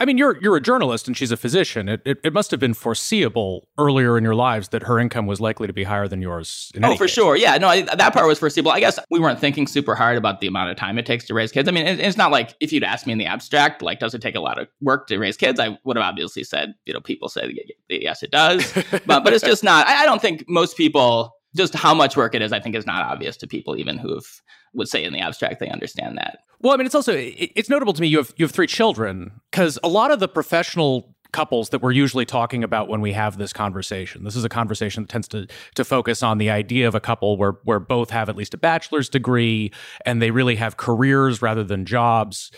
I 0.00 0.06
mean, 0.06 0.16
you're 0.16 0.38
you're 0.40 0.56
a 0.56 0.62
journalist 0.62 1.06
and 1.06 1.16
she's 1.16 1.30
a 1.30 1.36
physician. 1.36 1.86
It, 1.88 2.00
it, 2.06 2.18
it 2.24 2.32
must 2.32 2.50
have 2.50 2.58
been 2.58 2.72
foreseeable 2.72 3.68
earlier 3.76 4.16
in 4.16 4.24
your 4.24 4.34
lives 4.34 4.70
that 4.70 4.84
her 4.84 4.98
income 4.98 5.26
was 5.26 5.42
likely 5.42 5.66
to 5.66 5.74
be 5.74 5.84
higher 5.84 6.08
than 6.08 6.22
yours. 6.22 6.72
oh, 6.82 6.96
for 6.96 7.04
case. 7.04 7.10
sure. 7.10 7.36
Yeah, 7.36 7.58
no, 7.58 7.68
I, 7.68 7.82
that 7.82 8.14
part 8.14 8.26
was 8.26 8.38
foreseeable. 8.38 8.70
I 8.70 8.80
guess 8.80 8.98
we 9.10 9.20
weren't 9.20 9.38
thinking 9.38 9.66
super 9.66 9.94
hard 9.94 10.16
about 10.16 10.40
the 10.40 10.46
amount 10.46 10.70
of 10.70 10.78
time 10.78 10.98
it 10.98 11.04
takes 11.04 11.26
to 11.26 11.34
raise 11.34 11.52
kids. 11.52 11.68
I 11.68 11.72
mean, 11.72 11.86
it, 11.86 12.00
it's 12.00 12.16
not 12.16 12.30
like 12.30 12.54
if 12.60 12.72
you'd 12.72 12.82
asked 12.82 13.06
me 13.06 13.12
in 13.12 13.18
the 13.18 13.26
abstract, 13.26 13.82
like, 13.82 13.98
does 13.98 14.14
it 14.14 14.22
take 14.22 14.36
a 14.36 14.40
lot 14.40 14.58
of 14.58 14.68
work 14.80 15.06
to 15.08 15.18
raise 15.18 15.36
kids? 15.36 15.60
I 15.60 15.78
would 15.84 15.98
have 15.98 16.04
obviously 16.04 16.44
said, 16.44 16.72
you 16.86 16.94
know, 16.94 17.00
people 17.00 17.28
say 17.28 17.54
yes, 17.90 18.22
it 18.22 18.30
does, 18.30 18.72
but 19.06 19.22
but 19.22 19.34
it's 19.34 19.44
just 19.44 19.62
not. 19.62 19.86
I, 19.86 20.02
I 20.02 20.06
don't 20.06 20.22
think 20.22 20.48
most 20.48 20.78
people 20.78 21.34
just 21.56 21.74
how 21.74 21.94
much 21.94 22.16
work 22.16 22.34
it 22.34 22.42
is. 22.42 22.52
I 22.52 22.60
think 22.60 22.74
is 22.74 22.86
not 22.86 23.04
obvious 23.04 23.36
to 23.38 23.46
people 23.46 23.76
even 23.76 23.98
who've 23.98 24.42
would 24.72 24.88
say 24.88 25.02
in 25.02 25.12
the 25.12 25.20
abstract 25.20 25.60
they 25.60 25.68
understand 25.68 26.16
that. 26.18 26.38
Well, 26.60 26.72
I 26.72 26.76
mean, 26.76 26.86
it's 26.86 26.94
also 26.94 27.14
it's 27.16 27.68
notable 27.68 27.92
to 27.92 28.00
me 28.00 28.08
you 28.08 28.18
have 28.18 28.32
you 28.36 28.44
have 28.44 28.52
three 28.52 28.66
children 28.66 29.32
because 29.50 29.78
a 29.82 29.88
lot 29.88 30.10
of 30.10 30.20
the 30.20 30.28
professional 30.28 31.14
couples 31.32 31.70
that 31.70 31.82
we're 31.82 31.92
usually 31.92 32.24
talking 32.24 32.64
about 32.64 32.88
when 32.88 33.00
we 33.00 33.12
have 33.12 33.38
this 33.38 33.52
conversation. 33.52 34.24
This 34.24 34.36
is 34.36 34.44
a 34.44 34.48
conversation 34.48 35.02
that 35.04 35.08
tends 35.08 35.28
to 35.28 35.46
to 35.74 35.84
focus 35.84 36.22
on 36.22 36.38
the 36.38 36.50
idea 36.50 36.88
of 36.88 36.94
a 36.94 37.00
couple 37.00 37.36
where 37.36 37.52
where 37.64 37.80
both 37.80 38.10
have 38.10 38.28
at 38.28 38.36
least 38.36 38.54
a 38.54 38.58
bachelor's 38.58 39.08
degree 39.08 39.72
and 40.04 40.20
they 40.20 40.30
really 40.30 40.56
have 40.56 40.76
careers 40.76 41.42
rather 41.42 41.64
than 41.64 41.84
jobs. 41.84 42.50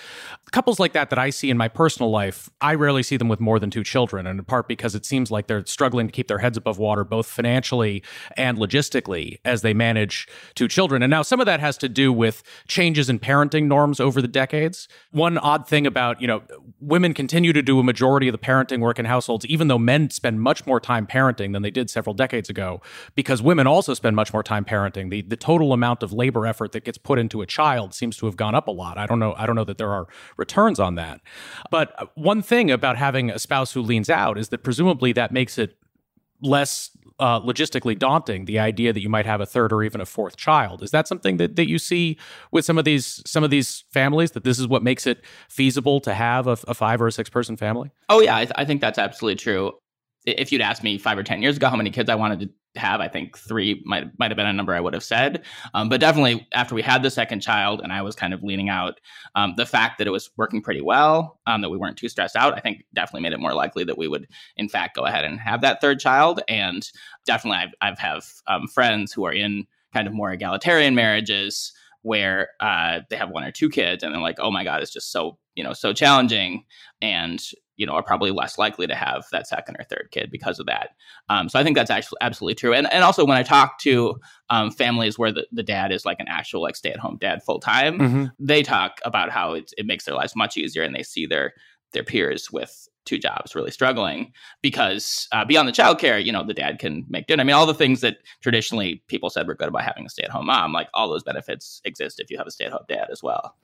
Couples 0.51 0.79
like 0.79 0.93
that 0.93 1.11
that 1.11 1.19
I 1.19 1.31
see 1.31 1.51
in 1.51 1.57
my 1.57 1.69
personal 1.69 2.11
life, 2.11 2.51
I 2.61 2.75
rarely 2.75 3.03
see 3.03 3.17
them 3.17 3.29
with 3.29 3.41
more 3.41 3.59
than 3.59 3.71
two 3.71 3.85
children, 3.85 4.27
and 4.27 4.39
in 4.39 4.45
part 4.45 4.69
because 4.69 4.95
it 4.95 5.07
seems 5.07 5.31
like 5.31 5.47
they're 5.47 5.65
struggling 5.67 6.07
to 6.07 6.13
keep 6.13 6.29
their 6.29 6.39
heads 6.39 6.57
above 6.57 6.79
water 6.79 7.05
both 7.05 7.27
financially 7.27 8.03
and 8.37 8.59
logistically 8.59 9.39
as 9.45 9.63
they 9.63 9.75
manage 9.75 10.29
two 10.55 10.69
children. 10.69 11.03
And 11.03 11.11
now 11.11 11.23
some 11.23 11.41
of 11.41 11.47
that 11.47 11.61
has 11.61 11.77
to 11.79 11.89
do 11.89 12.13
with 12.13 12.43
changes 12.69 13.09
in 13.09 13.19
parenting 13.19 13.65
norms 13.65 14.01
over 14.01 14.21
the 14.21 14.29
decades. 14.29 14.89
One 15.11 15.39
odd 15.39 15.67
thing 15.67 15.87
about, 15.87 16.21
you 16.21 16.27
know, 16.27 16.43
women 16.81 17.15
continue 17.15 17.53
to 17.53 17.63
do 17.63 17.79
a 17.79 17.83
majority 17.83 18.29
of 18.29 18.33
the 18.33 18.39
parenting 18.39 18.62
parenting 18.63 18.81
work 18.81 18.99
in 18.99 19.05
households, 19.05 19.47
even 19.47 19.69
though 19.69 19.79
men 19.79 20.11
spend 20.11 20.41
much 20.41 20.67
more 20.67 20.81
time 20.81 21.07
parenting 21.07 21.53
than 21.53 21.63
they 21.63 21.71
did 21.71 21.91
several 21.91 22.15
decades 22.15 22.49
ago, 22.49 22.81
because 23.15 23.43
women 23.43 23.67
also 23.67 23.95
spend 23.95 24.17
much 24.17 24.33
more 24.33 24.43
time 24.43 24.65
parenting. 24.65 25.11
The 25.11 25.23
the 25.23 25.37
total 25.37 25.73
amount 25.73 26.03
of 26.03 26.13
labor 26.13 26.47
effort 26.47 26.73
that 26.73 26.85
gets 26.85 26.99
put 26.99 27.19
into 27.19 27.43
a 27.43 27.47
child 27.47 27.95
seems 27.95 28.17
to 28.19 28.27
have 28.27 28.37
gone 28.37 28.55
up 28.55 28.69
a 28.69 28.71
lot. 28.71 28.99
I 28.99 29.07
don't 29.07 29.19
know. 29.19 29.35
I 29.37 29.47
don't 29.47 29.57
know 29.57 29.65
that 29.65 29.79
there 29.79 29.93
are 29.93 30.07
returns 30.37 30.79
on 30.81 30.95
that. 30.97 31.21
But 31.71 31.95
uh, 31.99 32.07
one 32.15 32.43
thing 32.43 32.71
about 32.71 32.97
having 32.97 33.31
a 33.31 33.39
spouse 33.39 33.73
who 33.73 33.83
leans 33.83 34.11
out 34.11 34.39
is 34.39 34.49
that 34.51 34.63
presumably 34.63 35.13
that 35.13 35.33
makes 35.33 35.59
it 35.59 35.77
less 36.43 36.91
uh, 37.19 37.41
logistically 37.41 37.99
daunting 37.99 38.47
the 38.47 38.59
idea 38.59 38.93
that 38.93 39.01
you 39.01 39.09
might 39.09 39.27
have 39.27 39.41
a 39.41 39.47
third 39.47 39.73
or 39.73 39.83
even 39.83 40.01
a 40.01 40.07
fourth 40.07 40.37
child. 40.37 40.83
Is 40.83 40.91
that 40.91 41.07
something 41.07 41.37
that, 41.37 41.57
that 41.57 41.69
you 41.69 41.79
see 41.79 42.19
with 42.51 42.65
some 42.65 42.79
of 42.79 42.85
these 42.85 43.23
some 43.27 43.45
of 43.45 43.51
these 43.51 43.85
families 43.93 44.33
that 44.33 44.45
this 44.45 44.59
is 44.59 44.67
what 44.67 44.83
makes 44.83 45.07
it 45.07 45.23
feasible 45.49 46.01
to 46.01 46.15
have 46.15 46.47
a, 46.47 46.59
a 46.67 46.75
five 46.75 47.01
or 47.01 47.07
a 47.07 47.13
six 47.13 47.31
person 47.31 47.57
family? 47.57 47.91
Oh 48.09 48.21
yeah. 48.21 48.37
I, 48.37 48.45
th- 48.45 48.55
I 48.57 48.65
think 48.65 48.81
that's 48.81 48.99
absolutely 48.99 49.37
true. 49.37 49.73
If 50.27 50.53
you'd 50.53 50.61
asked 50.61 50.83
me 50.83 50.99
five 50.99 51.17
or 51.17 51.23
ten 51.23 51.43
years 51.43 51.57
ago 51.57 51.69
how 51.69 51.77
many 51.77 51.91
kids 51.91 52.11
I 52.11 52.15
wanted 52.17 52.41
to 52.41 52.51
have, 52.77 53.01
I 53.01 53.09
think 53.09 53.37
three 53.37 53.83
might 53.85 54.19
might 54.19 54.31
have 54.31 54.37
been 54.37 54.47
a 54.47 54.53
number 54.53 54.75
I 54.75 54.81
would 54.81 54.95
have 54.95 55.05
said. 55.05 55.45
Um, 55.75 55.89
but 55.89 56.01
definitely 56.01 56.47
after 56.53 56.75
we 56.75 56.83
had 56.83 57.03
the 57.03 57.11
second 57.11 57.41
child 57.41 57.81
and 57.83 57.93
I 57.93 58.03
was 58.03 58.17
kind 58.17 58.33
of 58.33 58.43
leaning 58.43 58.69
out, 58.69 59.01
um, 59.35 59.55
the 59.57 59.67
fact 59.67 59.99
that 59.99 60.07
it 60.07 60.11
was 60.11 60.31
working 60.37 60.63
pretty 60.63 60.81
well, 60.81 61.41
um, 61.47 61.61
that 61.61 61.71
we 61.71 61.77
weren't 61.77 61.99
too 61.99 62.09
stressed 62.09 62.37
out, 62.37 62.57
I 62.57 62.61
think 62.61 62.85
definitely 62.95 63.23
made 63.23 63.35
it 63.35 63.41
more 63.41 63.55
likely 63.55 63.85
that 63.85 63.99
we 63.99 64.09
would 64.09 64.27
in 64.57 64.69
fact 64.69 64.97
go 64.97 65.05
ahead 65.05 65.25
and 65.25 65.39
have 65.41 65.61
that 65.61 65.81
third 65.81 66.01
child. 66.01 66.41
And 66.49 66.89
definitely 67.27 67.59
I've, 67.59 67.75
I've 67.81 67.99
have 67.99 68.27
um, 68.47 68.67
friends 68.69 69.13
who 69.13 69.25
are 69.27 69.33
in 69.33 69.67
kind 69.93 70.07
of 70.07 70.15
more 70.15 70.33
egalitarian 70.33 70.95
marriages 70.95 71.73
where 72.03 72.49
uh, 72.61 73.01
they 73.11 73.17
have 73.17 73.31
one 73.31 73.45
or 73.45 73.53
two 73.53 73.69
kids 73.69 74.03
and 74.03 74.13
they're 74.13 74.21
like, 74.21 74.41
oh 74.41 74.51
my 74.51 74.65
God, 74.65 74.83
it's 74.83 74.93
just 74.93 75.13
so, 75.13 75.39
you 75.55 75.63
know, 75.63 75.73
so 75.73 75.93
challenging. 75.93 76.65
And 77.01 77.41
you 77.83 77.87
know 77.87 77.95
are 77.95 78.03
probably 78.03 78.31
less 78.31 78.59
likely 78.59 78.87
to 78.87 78.95
have 78.95 79.27
that 79.33 79.49
second 79.49 79.75
or 79.77 79.83
third 79.83 80.09
kid 80.13 80.31
because 80.31 80.61
of 80.61 80.67
that. 80.67 80.91
Um, 81.29 81.49
so 81.49 81.59
I 81.59 81.65
think 81.65 81.77
that's 81.77 81.91
actually 81.91 82.19
absolutely 82.21 82.55
true. 82.55 82.73
And 82.73 82.91
and 82.93 83.03
also 83.03 83.27
when 83.27 83.37
I 83.37 83.43
talk 83.43 83.81
to 83.81 84.15
um, 84.51 84.71
families 84.71 85.19
where 85.19 85.33
the, 85.33 85.49
the 85.51 85.65
dad 85.65 85.91
is 85.91 86.07
like 86.07 86.21
an 86.21 86.29
actual 86.29 86.63
like 86.63 86.77
stay 86.77 86.93
at 86.93 87.01
home 87.01 87.19
dad 87.21 87.43
full 87.43 87.59
time, 87.59 87.99
mm-hmm. 87.99 88.25
they 88.39 88.63
talk 88.63 89.01
about 89.05 89.31
how 89.31 89.55
it, 89.55 89.73
it 89.77 89.85
makes 89.85 90.05
their 90.05 90.15
lives 90.15 90.37
much 90.37 90.57
easier 90.57 90.85
and 90.85 90.95
they 90.95 91.03
see 91.03 91.27
their 91.27 91.55
their 91.93 92.05
peers 92.05 92.53
with 92.53 92.89
two 93.05 93.19
jobs 93.19 93.57
really 93.57 93.73
struggling 93.73 94.33
because 94.63 95.27
uh, 95.33 95.45
beyond 95.45 95.67
the 95.67 95.73
childcare, 95.73 96.25
you 96.25 96.31
know, 96.31 96.47
the 96.47 96.55
dad 96.55 96.79
can 96.79 97.05
make 97.09 97.27
dinner. 97.27 97.41
I 97.41 97.45
mean, 97.45 97.57
all 97.57 97.67
the 97.67 97.75
things 97.75 98.01
that 98.03 98.19
traditionally 98.43 99.03
people 99.09 99.29
said 99.29 99.49
were 99.49 99.57
good 99.57 99.67
about 99.67 99.83
having 99.83 100.07
a 100.07 100.09
stay 100.09 100.23
at 100.23 100.31
home 100.31 100.47
mom, 100.47 100.73
like 100.73 100.89
all 100.95 101.09
those 101.09 101.25
benefits 101.25 101.81
exist 101.85 102.21
if 102.21 102.31
you 102.31 102.39
have 102.39 102.47
a 102.47 102.53
stay 102.53 102.67
at 102.67 102.73
home 102.73 102.85
dad 102.89 103.09
as 103.11 103.25
well. 103.25 103.57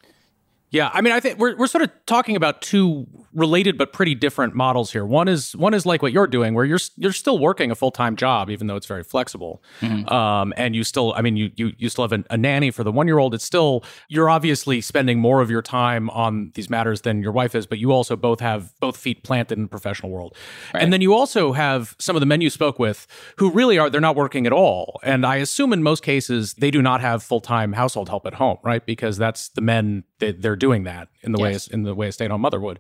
Yeah, 0.71 0.91
I 0.93 1.01
mean, 1.01 1.13
I 1.13 1.21
think 1.21 1.39
we're 1.39 1.57
we're 1.57 1.67
sort 1.67 1.83
of 1.83 1.91
talking 2.05 2.37
about 2.37 2.61
two 2.61 3.07
related 3.33 3.79
but 3.79 3.93
pretty 3.93 4.15
different 4.15 4.55
models 4.55 4.93
here. 4.93 5.05
One 5.05 5.29
is 5.29 5.57
one 5.57 5.73
is 5.73 5.87
like 5.87 6.03
what 6.03 6.13
you're 6.13 6.27
doing, 6.27 6.55
where 6.55 6.65
you're 6.65 6.79
you're 6.97 7.13
still 7.13 7.39
working 7.39 7.71
a 7.71 7.75
full 7.75 7.91
time 7.91 8.17
job, 8.17 8.51
even 8.51 8.67
though 8.67 8.77
it's 8.77 8.87
very 8.87 9.03
flexible, 9.03 9.63
mm-hmm. 9.81 10.09
um, 10.13 10.53
and 10.57 10.77
you 10.77 10.85
still, 10.85 11.15
I 11.15 11.23
mean, 11.23 11.37
you 11.37 11.51
you 11.57 11.73
you 11.79 11.89
still 11.89 12.07
have 12.07 12.13
a, 12.13 12.25
a 12.31 12.37
nanny 12.37 12.71
for 12.71 12.85
the 12.85 12.93
one 12.93 13.07
year 13.07 13.19
old. 13.19 13.35
It's 13.35 13.45
still 13.45 13.83
you're 14.09 14.29
obviously 14.29 14.83
spending 14.83 15.19
more 15.19 15.41
of 15.41 15.51
your 15.51 15.63
time 15.63 16.11
on 16.11 16.53
these 16.55 16.69
matters 16.69 17.01
than 17.01 17.23
your 17.23 17.33
wife 17.33 17.55
is, 17.55 17.67
but 17.67 17.79
you 17.79 17.91
also 17.93 18.15
both 18.15 18.41
have 18.41 18.79
both 18.79 18.97
feet 18.97 19.25
planted 19.25 19.57
in 19.57 19.63
the 19.63 19.69
professional 19.69 20.13
world, 20.13 20.37
right. 20.75 20.83
and 20.83 20.93
then 20.93 21.01
you 21.01 21.15
also 21.15 21.53
have 21.53 21.97
some 21.99 22.15
of 22.15 22.21
the 22.21 22.27
men 22.27 22.43
you 22.43 22.51
spoke 22.51 22.79
with 22.79 23.07
who 23.37 23.51
really 23.51 23.79
are 23.79 23.89
they're 23.89 24.03
not 24.03 24.17
working 24.17 24.47
at 24.47 24.53
all, 24.53 25.01
and 25.03 25.25
I 25.25 25.37
assume 25.37 25.73
in 25.73 25.83
most 25.83 26.03
cases 26.03 26.55
they 26.55 26.71
do 26.71 26.83
not 26.83 27.01
have 27.01 27.23
full 27.23 27.41
time 27.41 27.73
household 27.73 28.11
help 28.11 28.27
at 28.27 28.35
home, 28.35 28.59
right? 28.63 28.85
Because 28.85 29.17
that's 29.17 29.49
the 29.49 29.63
men 29.63 30.05
that 30.19 30.43
they're 30.43 30.58
doing 30.59 30.85
that 30.85 31.09
in 31.23 31.33
the 31.33 31.39
yes. 31.39 31.69
way 31.69 31.75
in 31.75 31.83
the 31.85 31.95
way 31.95 32.09
a 32.09 32.13
stay 32.13 32.27
at 32.27 32.31
home 32.31 32.43
mother 32.43 32.61
would. 32.61 32.79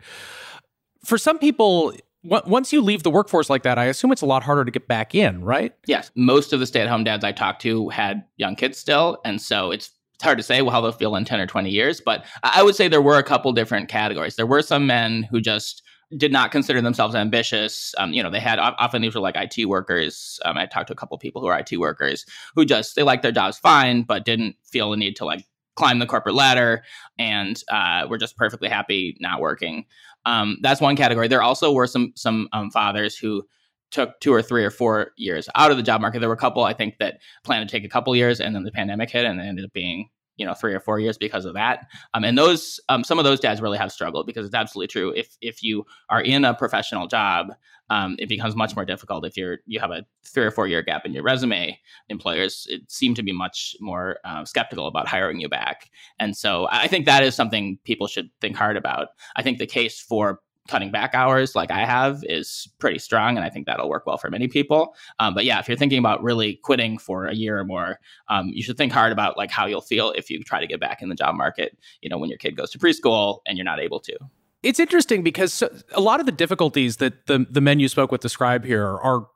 For 1.04 1.16
some 1.16 1.38
people, 1.38 1.94
once 2.24 2.72
you 2.72 2.80
leave 2.80 3.02
the 3.02 3.10
workforce 3.10 3.48
like 3.48 3.62
that, 3.62 3.78
I 3.78 3.86
assume 3.86 4.12
it's 4.12 4.22
a 4.22 4.26
lot 4.26 4.42
harder 4.42 4.64
to 4.64 4.70
get 4.70 4.88
back 4.88 5.14
in, 5.14 5.44
right? 5.44 5.72
Yes. 5.86 6.10
Most 6.14 6.52
of 6.52 6.60
the 6.60 6.66
stay 6.66 6.80
at 6.80 6.88
home 6.88 7.04
dads 7.04 7.24
I 7.24 7.32
talked 7.32 7.62
to 7.62 7.88
had 7.90 8.24
young 8.36 8.56
kids 8.56 8.78
still. 8.78 9.20
And 9.24 9.40
so 9.40 9.70
it's, 9.70 9.92
it's 10.14 10.24
hard 10.24 10.38
to 10.38 10.42
say 10.42 10.64
how 10.64 10.80
they'll 10.80 10.92
feel 10.92 11.14
in 11.14 11.24
10 11.24 11.40
or 11.40 11.46
20 11.46 11.70
years. 11.70 12.00
But 12.00 12.24
I 12.42 12.62
would 12.62 12.74
say 12.74 12.88
there 12.88 13.00
were 13.00 13.18
a 13.18 13.22
couple 13.22 13.52
different 13.52 13.88
categories. 13.88 14.34
There 14.34 14.46
were 14.46 14.62
some 14.62 14.86
men 14.86 15.22
who 15.30 15.40
just 15.40 15.82
did 16.16 16.32
not 16.32 16.50
consider 16.50 16.80
themselves 16.80 17.14
ambitious. 17.14 17.94
Um, 17.98 18.12
you 18.12 18.22
know, 18.22 18.30
they 18.30 18.40
had 18.40 18.58
often 18.58 19.02
these 19.02 19.14
were 19.14 19.20
like 19.20 19.36
IT 19.36 19.66
workers. 19.66 20.40
Um, 20.44 20.56
I 20.56 20.66
talked 20.66 20.88
to 20.88 20.94
a 20.94 20.96
couple 20.96 21.16
people 21.18 21.42
who 21.42 21.48
are 21.48 21.58
IT 21.58 21.76
workers 21.78 22.24
who 22.54 22.64
just 22.64 22.96
they 22.96 23.02
liked 23.02 23.22
their 23.22 23.32
jobs 23.32 23.58
fine, 23.58 24.02
but 24.02 24.24
didn't 24.24 24.56
feel 24.64 24.90
the 24.90 24.96
need 24.96 25.16
to 25.16 25.24
like 25.24 25.44
climb 25.78 26.00
the 26.00 26.06
corporate 26.06 26.34
ladder 26.34 26.82
and 27.18 27.62
uh, 27.70 28.04
we're 28.10 28.18
just 28.18 28.36
perfectly 28.36 28.68
happy 28.68 29.16
not 29.20 29.40
working. 29.40 29.84
Um, 30.26 30.58
that's 30.60 30.80
one 30.80 30.96
category. 30.96 31.28
There 31.28 31.42
also 31.42 31.72
were 31.72 31.86
some 31.86 32.12
some 32.16 32.48
um, 32.52 32.70
fathers 32.70 33.16
who 33.16 33.44
took 33.90 34.18
two 34.20 34.34
or 34.34 34.42
three 34.42 34.64
or 34.64 34.70
four 34.70 35.12
years 35.16 35.48
out 35.54 35.70
of 35.70 35.76
the 35.76 35.82
job 35.82 36.00
market. 36.00 36.18
There 36.18 36.28
were 36.28 36.34
a 36.34 36.38
couple 36.38 36.64
I 36.64 36.74
think 36.74 36.98
that 36.98 37.20
planned 37.44 37.66
to 37.68 37.72
take 37.72 37.84
a 37.84 37.88
couple 37.88 38.14
years, 38.16 38.40
and 38.40 38.54
then 38.54 38.64
the 38.64 38.72
pandemic 38.72 39.08
hit, 39.10 39.24
and 39.24 39.40
it 39.40 39.44
ended 39.44 39.64
up 39.64 39.72
being 39.72 40.08
you 40.38 40.46
know 40.46 40.54
three 40.54 40.72
or 40.72 40.80
four 40.80 40.98
years 40.98 41.18
because 41.18 41.44
of 41.44 41.54
that. 41.54 41.86
Um, 42.14 42.24
and 42.24 42.38
those 42.38 42.80
um, 42.88 43.04
some 43.04 43.18
of 43.18 43.24
those 43.24 43.40
dads 43.40 43.60
really 43.60 43.78
have 43.78 43.92
struggled 43.92 44.26
because 44.26 44.46
it's 44.46 44.54
absolutely 44.54 44.88
true. 44.88 45.12
If 45.14 45.36
if 45.42 45.62
you 45.62 45.84
are 46.08 46.22
in 46.22 46.44
a 46.44 46.54
professional 46.54 47.06
job, 47.06 47.48
um, 47.90 48.16
it 48.18 48.28
becomes 48.28 48.54
much 48.54 48.76
more 48.76 48.84
difficult 48.84 49.26
if 49.26 49.36
you're 49.36 49.58
you 49.66 49.80
have 49.80 49.90
a 49.90 50.06
three 50.24 50.44
or 50.44 50.50
four 50.50 50.66
year 50.66 50.82
gap 50.82 51.04
in 51.04 51.12
your 51.12 51.22
resume. 51.22 51.78
Employers 52.08 52.66
it 52.70 52.90
seem 52.90 53.14
to 53.14 53.22
be 53.22 53.32
much 53.32 53.76
more 53.80 54.18
uh, 54.24 54.44
skeptical 54.44 54.86
about 54.86 55.08
hiring 55.08 55.40
you 55.40 55.48
back, 55.48 55.90
and 56.18 56.36
so 56.36 56.68
I 56.70 56.86
think 56.86 57.06
that 57.06 57.22
is 57.22 57.34
something 57.34 57.78
people 57.84 58.06
should 58.06 58.30
think 58.40 58.56
hard 58.56 58.76
about. 58.76 59.08
I 59.36 59.42
think 59.42 59.58
the 59.58 59.66
case 59.66 60.00
for 60.00 60.40
cutting 60.68 60.90
back 60.90 61.14
hours 61.14 61.56
like 61.56 61.70
I 61.70 61.84
have 61.84 62.22
is 62.24 62.68
pretty 62.78 62.98
strong, 62.98 63.36
and 63.36 63.44
I 63.44 63.50
think 63.50 63.66
that'll 63.66 63.88
work 63.88 64.06
well 64.06 64.18
for 64.18 64.30
many 64.30 64.46
people. 64.46 64.94
Um, 65.18 65.34
but 65.34 65.44
yeah, 65.44 65.58
if 65.58 65.68
you're 65.68 65.76
thinking 65.76 65.98
about 65.98 66.22
really 66.22 66.56
quitting 66.62 66.98
for 66.98 67.26
a 67.26 67.34
year 67.34 67.58
or 67.58 67.64
more, 67.64 67.98
um, 68.28 68.50
you 68.52 68.62
should 68.62 68.76
think 68.76 68.92
hard 68.92 69.12
about 69.12 69.36
like 69.36 69.50
how 69.50 69.66
you'll 69.66 69.80
feel 69.80 70.12
if 70.12 70.30
you 70.30 70.42
try 70.44 70.60
to 70.60 70.66
get 70.66 70.78
back 70.80 71.02
in 71.02 71.08
the 71.08 71.14
job 71.14 71.34
market. 71.34 71.76
You 72.02 72.08
know, 72.08 72.18
when 72.18 72.28
your 72.28 72.38
kid 72.38 72.56
goes 72.56 72.70
to 72.70 72.78
preschool 72.78 73.40
and 73.46 73.58
you're 73.58 73.64
not 73.64 73.80
able 73.80 74.00
to. 74.00 74.16
It's 74.62 74.80
interesting 74.80 75.22
because 75.22 75.62
a 75.92 76.00
lot 76.00 76.20
of 76.20 76.26
the 76.26 76.32
difficulties 76.32 76.96
that 76.96 77.26
the 77.26 77.46
the 77.48 77.60
men 77.60 77.80
you 77.80 77.88
spoke 77.88 78.10
with 78.12 78.20
describe 78.20 78.64
here 78.64 78.84
are 78.84 79.28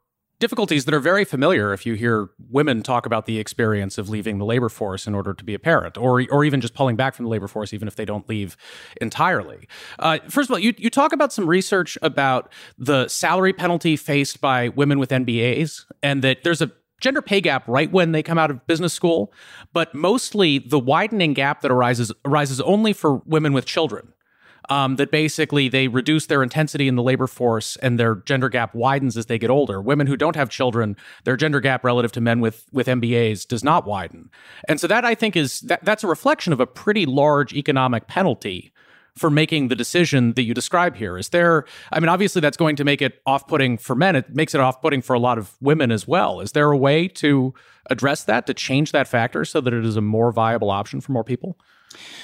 difficulties 0.42 0.86
that 0.86 0.92
are 0.92 0.98
very 0.98 1.24
familiar 1.24 1.72
if 1.72 1.86
you 1.86 1.94
hear 1.94 2.28
women 2.50 2.82
talk 2.82 3.06
about 3.06 3.26
the 3.26 3.38
experience 3.38 3.96
of 3.96 4.08
leaving 4.08 4.38
the 4.38 4.44
labor 4.44 4.68
force 4.68 5.06
in 5.06 5.14
order 5.14 5.32
to 5.32 5.44
be 5.44 5.54
a 5.54 5.58
parent, 5.58 5.96
or 5.96 6.24
or 6.32 6.44
even 6.44 6.60
just 6.60 6.74
pulling 6.74 6.96
back 6.96 7.14
from 7.14 7.24
the 7.26 7.30
labor 7.30 7.46
force, 7.46 7.72
even 7.72 7.86
if 7.86 7.94
they 7.94 8.04
don't 8.04 8.28
leave 8.28 8.56
entirely. 9.00 9.68
Uh, 10.00 10.18
first 10.28 10.50
of 10.50 10.54
all, 10.54 10.58
you 10.58 10.74
you 10.78 10.90
talk 10.90 11.12
about 11.12 11.32
some 11.32 11.48
research 11.48 11.96
about 12.02 12.52
the 12.76 13.06
salary 13.06 13.52
penalty 13.52 13.96
faced 13.96 14.40
by 14.40 14.68
women 14.70 14.98
with 14.98 15.10
MBAs, 15.10 15.84
and 16.02 16.22
that 16.22 16.42
there's 16.42 16.60
a 16.60 16.72
gender 17.00 17.22
pay 17.22 17.40
gap 17.40 17.62
right 17.68 17.92
when 17.92 18.10
they 18.10 18.22
come 18.22 18.36
out 18.36 18.50
of 18.50 18.66
business 18.66 18.92
school, 18.92 19.32
but 19.72 19.94
mostly 19.94 20.58
the 20.58 20.78
widening 20.78 21.34
gap 21.34 21.60
that 21.60 21.70
arises 21.70 22.10
arises 22.24 22.60
only 22.62 22.92
for 22.92 23.22
women 23.26 23.52
with 23.52 23.64
children 23.64 24.12
um, 24.68 24.96
that 24.96 25.10
basically 25.10 25.68
they 25.68 25.88
reduce 25.88 26.26
their 26.26 26.42
intensity 26.42 26.88
in 26.88 26.96
the 26.96 27.02
labor 27.02 27.26
force 27.26 27.76
and 27.76 27.98
their 27.98 28.16
gender 28.16 28.48
gap 28.48 28.74
widens 28.74 29.16
as 29.16 29.26
they 29.26 29.38
get 29.38 29.50
older. 29.50 29.80
Women 29.80 30.06
who 30.06 30.16
don't 30.16 30.36
have 30.36 30.50
children, 30.50 30.96
their 31.24 31.36
gender 31.36 31.60
gap 31.60 31.84
relative 31.84 32.12
to 32.12 32.20
men 32.20 32.40
with 32.40 32.66
with 32.72 32.86
MBAs 32.86 33.46
does 33.46 33.64
not 33.64 33.86
widen. 33.86 34.30
And 34.68 34.80
so 34.80 34.86
that 34.86 35.04
I 35.04 35.14
think 35.14 35.36
is 35.36 35.60
that, 35.60 35.84
that's 35.84 36.04
a 36.04 36.08
reflection 36.08 36.52
of 36.52 36.60
a 36.60 36.66
pretty 36.66 37.06
large 37.06 37.52
economic 37.52 38.06
penalty 38.06 38.72
for 39.16 39.30
making 39.30 39.68
the 39.68 39.76
decision 39.76 40.32
that 40.34 40.42
you 40.42 40.54
describe 40.54 40.96
here? 40.96 41.18
Is 41.18 41.30
there, 41.30 41.64
I 41.90 42.00
mean, 42.00 42.08
obviously 42.08 42.40
that's 42.40 42.56
going 42.56 42.76
to 42.76 42.84
make 42.84 43.02
it 43.02 43.20
off 43.26 43.46
putting 43.46 43.76
for 43.76 43.94
men. 43.94 44.16
It 44.16 44.34
makes 44.34 44.54
it 44.54 44.60
off 44.60 44.80
putting 44.80 45.02
for 45.02 45.14
a 45.14 45.18
lot 45.18 45.38
of 45.38 45.54
women 45.60 45.90
as 45.90 46.08
well. 46.08 46.40
Is 46.40 46.52
there 46.52 46.70
a 46.70 46.76
way 46.76 47.08
to 47.08 47.52
address 47.90 48.24
that, 48.24 48.46
to 48.46 48.54
change 48.54 48.92
that 48.92 49.08
factor 49.08 49.44
so 49.44 49.60
that 49.60 49.74
it 49.74 49.84
is 49.84 49.96
a 49.96 50.00
more 50.00 50.32
viable 50.32 50.70
option 50.70 51.00
for 51.00 51.12
more 51.12 51.24
people? 51.24 51.58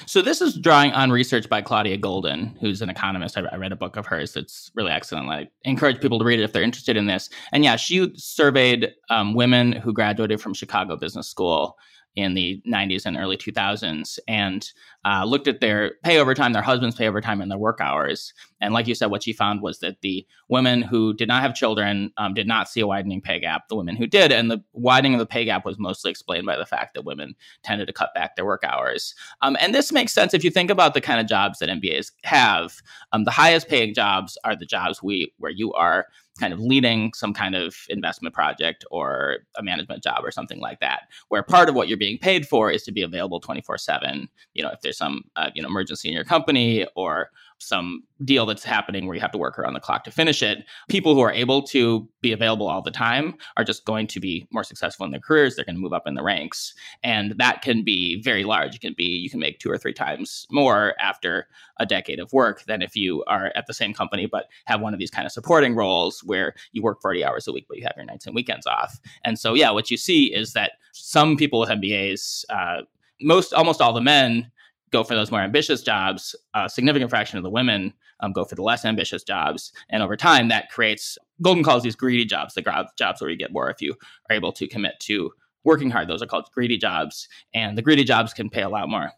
So 0.07 0.23
this 0.23 0.41
is 0.41 0.57
drawing 0.57 0.93
on 0.93 1.11
research 1.11 1.49
by 1.49 1.63
Claudia 1.63 1.99
Goldin, 1.99 2.59
who's 2.61 2.83
an 2.83 2.91
economist. 2.91 3.37
I, 3.37 3.57
read 3.57 3.73
a 3.73 3.77
book 3.77 3.97
of 3.97 4.07
hers 4.07 4.33
that's 4.33 4.71
really 4.75 4.91
excellent. 4.91 5.29
I 5.29 5.49
encourage 5.65 6.01
people 6.01 6.19
to 6.19 6.25
read 6.25 6.41
it 6.41 6.45
if 6.45 6.53
they're 6.53 6.63
interested 6.63 6.97
in 6.97 7.07
this. 7.07 7.29
And 7.53 7.65
yeah, 7.65 7.77
she 7.77 8.13
surveyed 8.17 8.93
um, 9.11 9.35
women 9.35 9.73
who 9.73 9.93
graduated 9.93 10.41
from 10.41 10.55
Chicago 10.55 10.97
Business 10.97 11.29
School 11.29 11.77
in 12.19 12.35
the 12.35 12.61
90s 12.67 13.07
and 13.07 13.17
early 13.17 13.37
2000s 13.37 14.19
and 14.27 14.73
uh, 15.05 15.25
looked 15.25 15.47
at 15.47 15.61
their 15.61 15.93
pay 16.03 16.19
over 16.19 16.35
time, 16.35 16.53
their 16.53 16.63
husbands' 16.63 16.97
pay 16.97 17.07
over 17.07 17.21
time, 17.21 17.41
and 17.41 17.49
their 17.49 17.59
work 17.59 17.79
hours. 17.81 18.35
And 18.61 18.75
like 18.75 18.89
you 18.89 18.97
said, 18.97 19.07
what 19.07 19.23
she 19.23 19.33
found 19.33 19.63
was 19.63 19.79
that 19.79 20.01
the 20.01 20.27
women 20.49 20.83
who 20.83 21.15
did 21.15 21.29
not 21.29 21.43
have 21.43 21.55
children 21.55 22.11
um, 22.17 22.35
did 22.35 22.49
not 22.49 22.69
see 22.69 22.81
a 22.81 22.89
widening 22.89 23.21
pay 23.21 23.39
gap. 23.39 23.69
The 23.69 23.77
women 23.77 23.95
who 23.95 24.09
did, 24.09 24.33
and 24.33 24.51
the 24.51 24.63
widening 24.73 25.15
of 25.15 25.21
the 25.21 25.27
pay 25.27 25.45
gap 25.45 25.65
was 25.65 25.79
mostly 25.79 26.11
explained 26.11 26.45
by 26.45 26.57
the 26.57 26.67
fact 26.67 26.95
that 26.95 27.05
women 27.05 27.37
tended 27.63 27.87
to 27.87 27.93
cut 27.93 28.13
back 28.17 28.35
their 28.35 28.45
work 28.45 28.65
hours. 28.65 29.15
Um, 29.41 29.57
and 29.61 29.73
this 29.73 29.93
makes 29.93 30.13
sense 30.13 30.35
if 30.35 30.43
you 30.43 30.51
think 30.51 30.71
about 30.71 30.95
the 30.95 31.01
kind 31.01 31.21
of 31.21 31.29
jobs 31.29 31.61
that 31.61 31.69
MBAs 31.69 32.11
have. 32.25 32.75
Um, 33.13 33.23
the 33.23 33.31
highest 33.31 33.69
paying 33.69 33.95
jobs 33.95 34.37
are 34.43 34.57
the 34.57 34.67
jobs 34.67 35.05
we 35.05 35.33
where 35.39 35.53
you 35.53 35.73
are 35.75 36.07
kind 36.39 36.53
of 36.53 36.61
leading 36.61 37.13
some 37.15 37.35
kind 37.35 37.55
of 37.55 37.77
investment 37.89 38.35
project 38.35 38.85
or 38.91 39.39
a 39.57 39.63
management 39.63 40.03
job 40.03 40.21
or 40.23 40.31
something 40.31 40.61
like 40.61 40.81
that, 40.81 41.03
where 41.29 41.43
part 41.43 41.69
of 41.69 41.75
what 41.75 41.89
you're 41.89 41.99
being 41.99 42.19
paid 42.19 42.47
for 42.47 42.71
is 42.71 42.83
to 42.85 42.93
be 42.93 43.03
available 43.03 43.41
24 43.41 43.79
7. 43.79 44.29
You 44.55 44.63
know, 44.63 44.71
if 44.71 44.81
there's 44.81 44.99
some 44.99 45.25
uh, 45.37 45.51
you 45.55 45.63
know 45.63 45.69
emergency 45.69 46.09
in 46.09 46.15
your 46.15 46.25
company 46.25 46.87
or 46.95 47.31
some 47.59 48.03
deal 48.25 48.47
that's 48.47 48.65
happening 48.65 49.07
where 49.07 49.15
you 49.15 49.21
have 49.21 49.33
to 49.33 49.39
work 49.39 49.59
around 49.59 49.75
the 49.75 49.81
clock 49.81 50.05
to 50.05 50.11
finish 50.11 50.43
it. 50.43 50.65
People 50.89 51.15
who 51.15 51.21
are 51.21 51.33
able 51.33 51.63
to 51.63 52.09
be 52.21 52.33
available 52.33 52.69
all 52.69 52.83
the 52.83 52.91
time 52.91 53.35
are 53.57 53.65
just 53.65 53.85
going 53.85 54.07
to 54.07 54.21
be 54.21 54.47
more 54.53 54.65
successful 54.65 55.05
in 55.05 55.13
their 55.13 55.21
careers. 55.21 55.57
They're 55.57 55.65
going 55.65 55.77
to 55.77 55.81
move 55.81 55.93
up 55.93 56.07
in 56.07 56.15
the 56.15 56.23
ranks. 56.23 56.75
And 57.03 57.35
that 57.39 57.63
can 57.63 57.85
be 57.85 58.23
very 58.23 58.45
large. 58.45 58.77
It 58.77 58.81
can 58.81 58.95
be, 58.97 59.05
you 59.05 59.29
can 59.29 59.41
make 59.41 59.59
two 59.59 59.71
or 59.71 59.79
three 59.79 59.93
times 59.93 60.47
more 60.51 60.95
after 61.01 61.49
a 61.79 61.87
decade 61.87 62.21
of 62.21 62.33
work 62.33 62.65
than 62.65 62.83
if 62.83 62.97
you 62.97 63.25
are 63.27 63.53
at 63.55 63.67
the 63.67 63.75
same 63.75 63.93
company, 63.93 64.27
but 64.27 64.47
have 64.67 64.81
one 64.81 64.93
of 64.93 64.99
these 64.99 65.11
kind 65.11 65.27
of 65.27 65.33
supporting 65.33 65.75
roles 65.75 66.23
where 66.25 66.55
you 66.73 66.83
work 66.83 67.01
40 67.03 67.25
hours 67.25 67.47
a 67.49 67.53
week, 67.53 67.67
but 67.69 67.77
you 67.77 67.85
have 67.85 67.95
your 67.97 68.07
nights 68.07 68.27
and 68.27 68.35
weekends 68.35 68.67
off. 68.67 68.99
And 69.25 69.39
so, 69.39 69.55
yeah, 69.55 69.71
what 69.71 69.91
you 69.91 69.97
see 69.97 70.33
is 70.33 70.53
that 70.53 70.73
some 70.93 71.37
people 71.37 71.61
with 71.61 71.71
MBAs, 71.71 72.45
uh, 72.51 72.83
most 73.21 73.53
almost 73.53 73.81
all 73.81 73.93
the 73.93 74.01
men 74.01 74.51
go 74.91 75.05
for 75.05 75.15
those 75.15 75.31
more 75.31 75.41
ambitious 75.41 75.83
jobs. 75.83 76.35
A 76.55 76.69
significant 76.69 77.11
fraction 77.11 77.39
of 77.39 77.45
the 77.45 77.51
women 77.51 77.93
um, 78.21 78.33
go 78.33 78.45
for 78.45 78.55
the 78.55 78.63
less 78.63 78.85
ambitious 78.85 79.23
jobs. 79.23 79.73
And 79.91 80.03
over 80.03 80.17
time, 80.17 80.49
that 80.49 80.71
creates 80.71 81.19
Goldin 81.43 81.65
calls 81.65 81.83
these 81.83 81.97
greedy 81.97 82.25
jobs, 82.25 82.55
the 82.55 82.89
jobs 82.97 83.21
where 83.21 83.31
you 83.31 83.37
get 83.37 83.53
more 83.53 83.71
if 83.71 83.81
you 83.81 83.95
are 84.29 84.37
able 84.37 84.53
to 84.53 84.67
commit 84.67 84.95
to 85.01 85.31
working 85.65 85.91
hard. 85.91 86.09
Those 86.09 86.23
are 86.23 86.27
called 86.27 86.49
greedy 86.53 86.79
jobs. 86.79 87.29
And 87.55 87.77
the 87.77 87.83
greedy 87.83 88.05
jobs 88.05 88.33
can 88.33 88.51
pay 88.51 88.63
a 88.63 88.69
lot 88.69 88.89
more. 88.89 89.13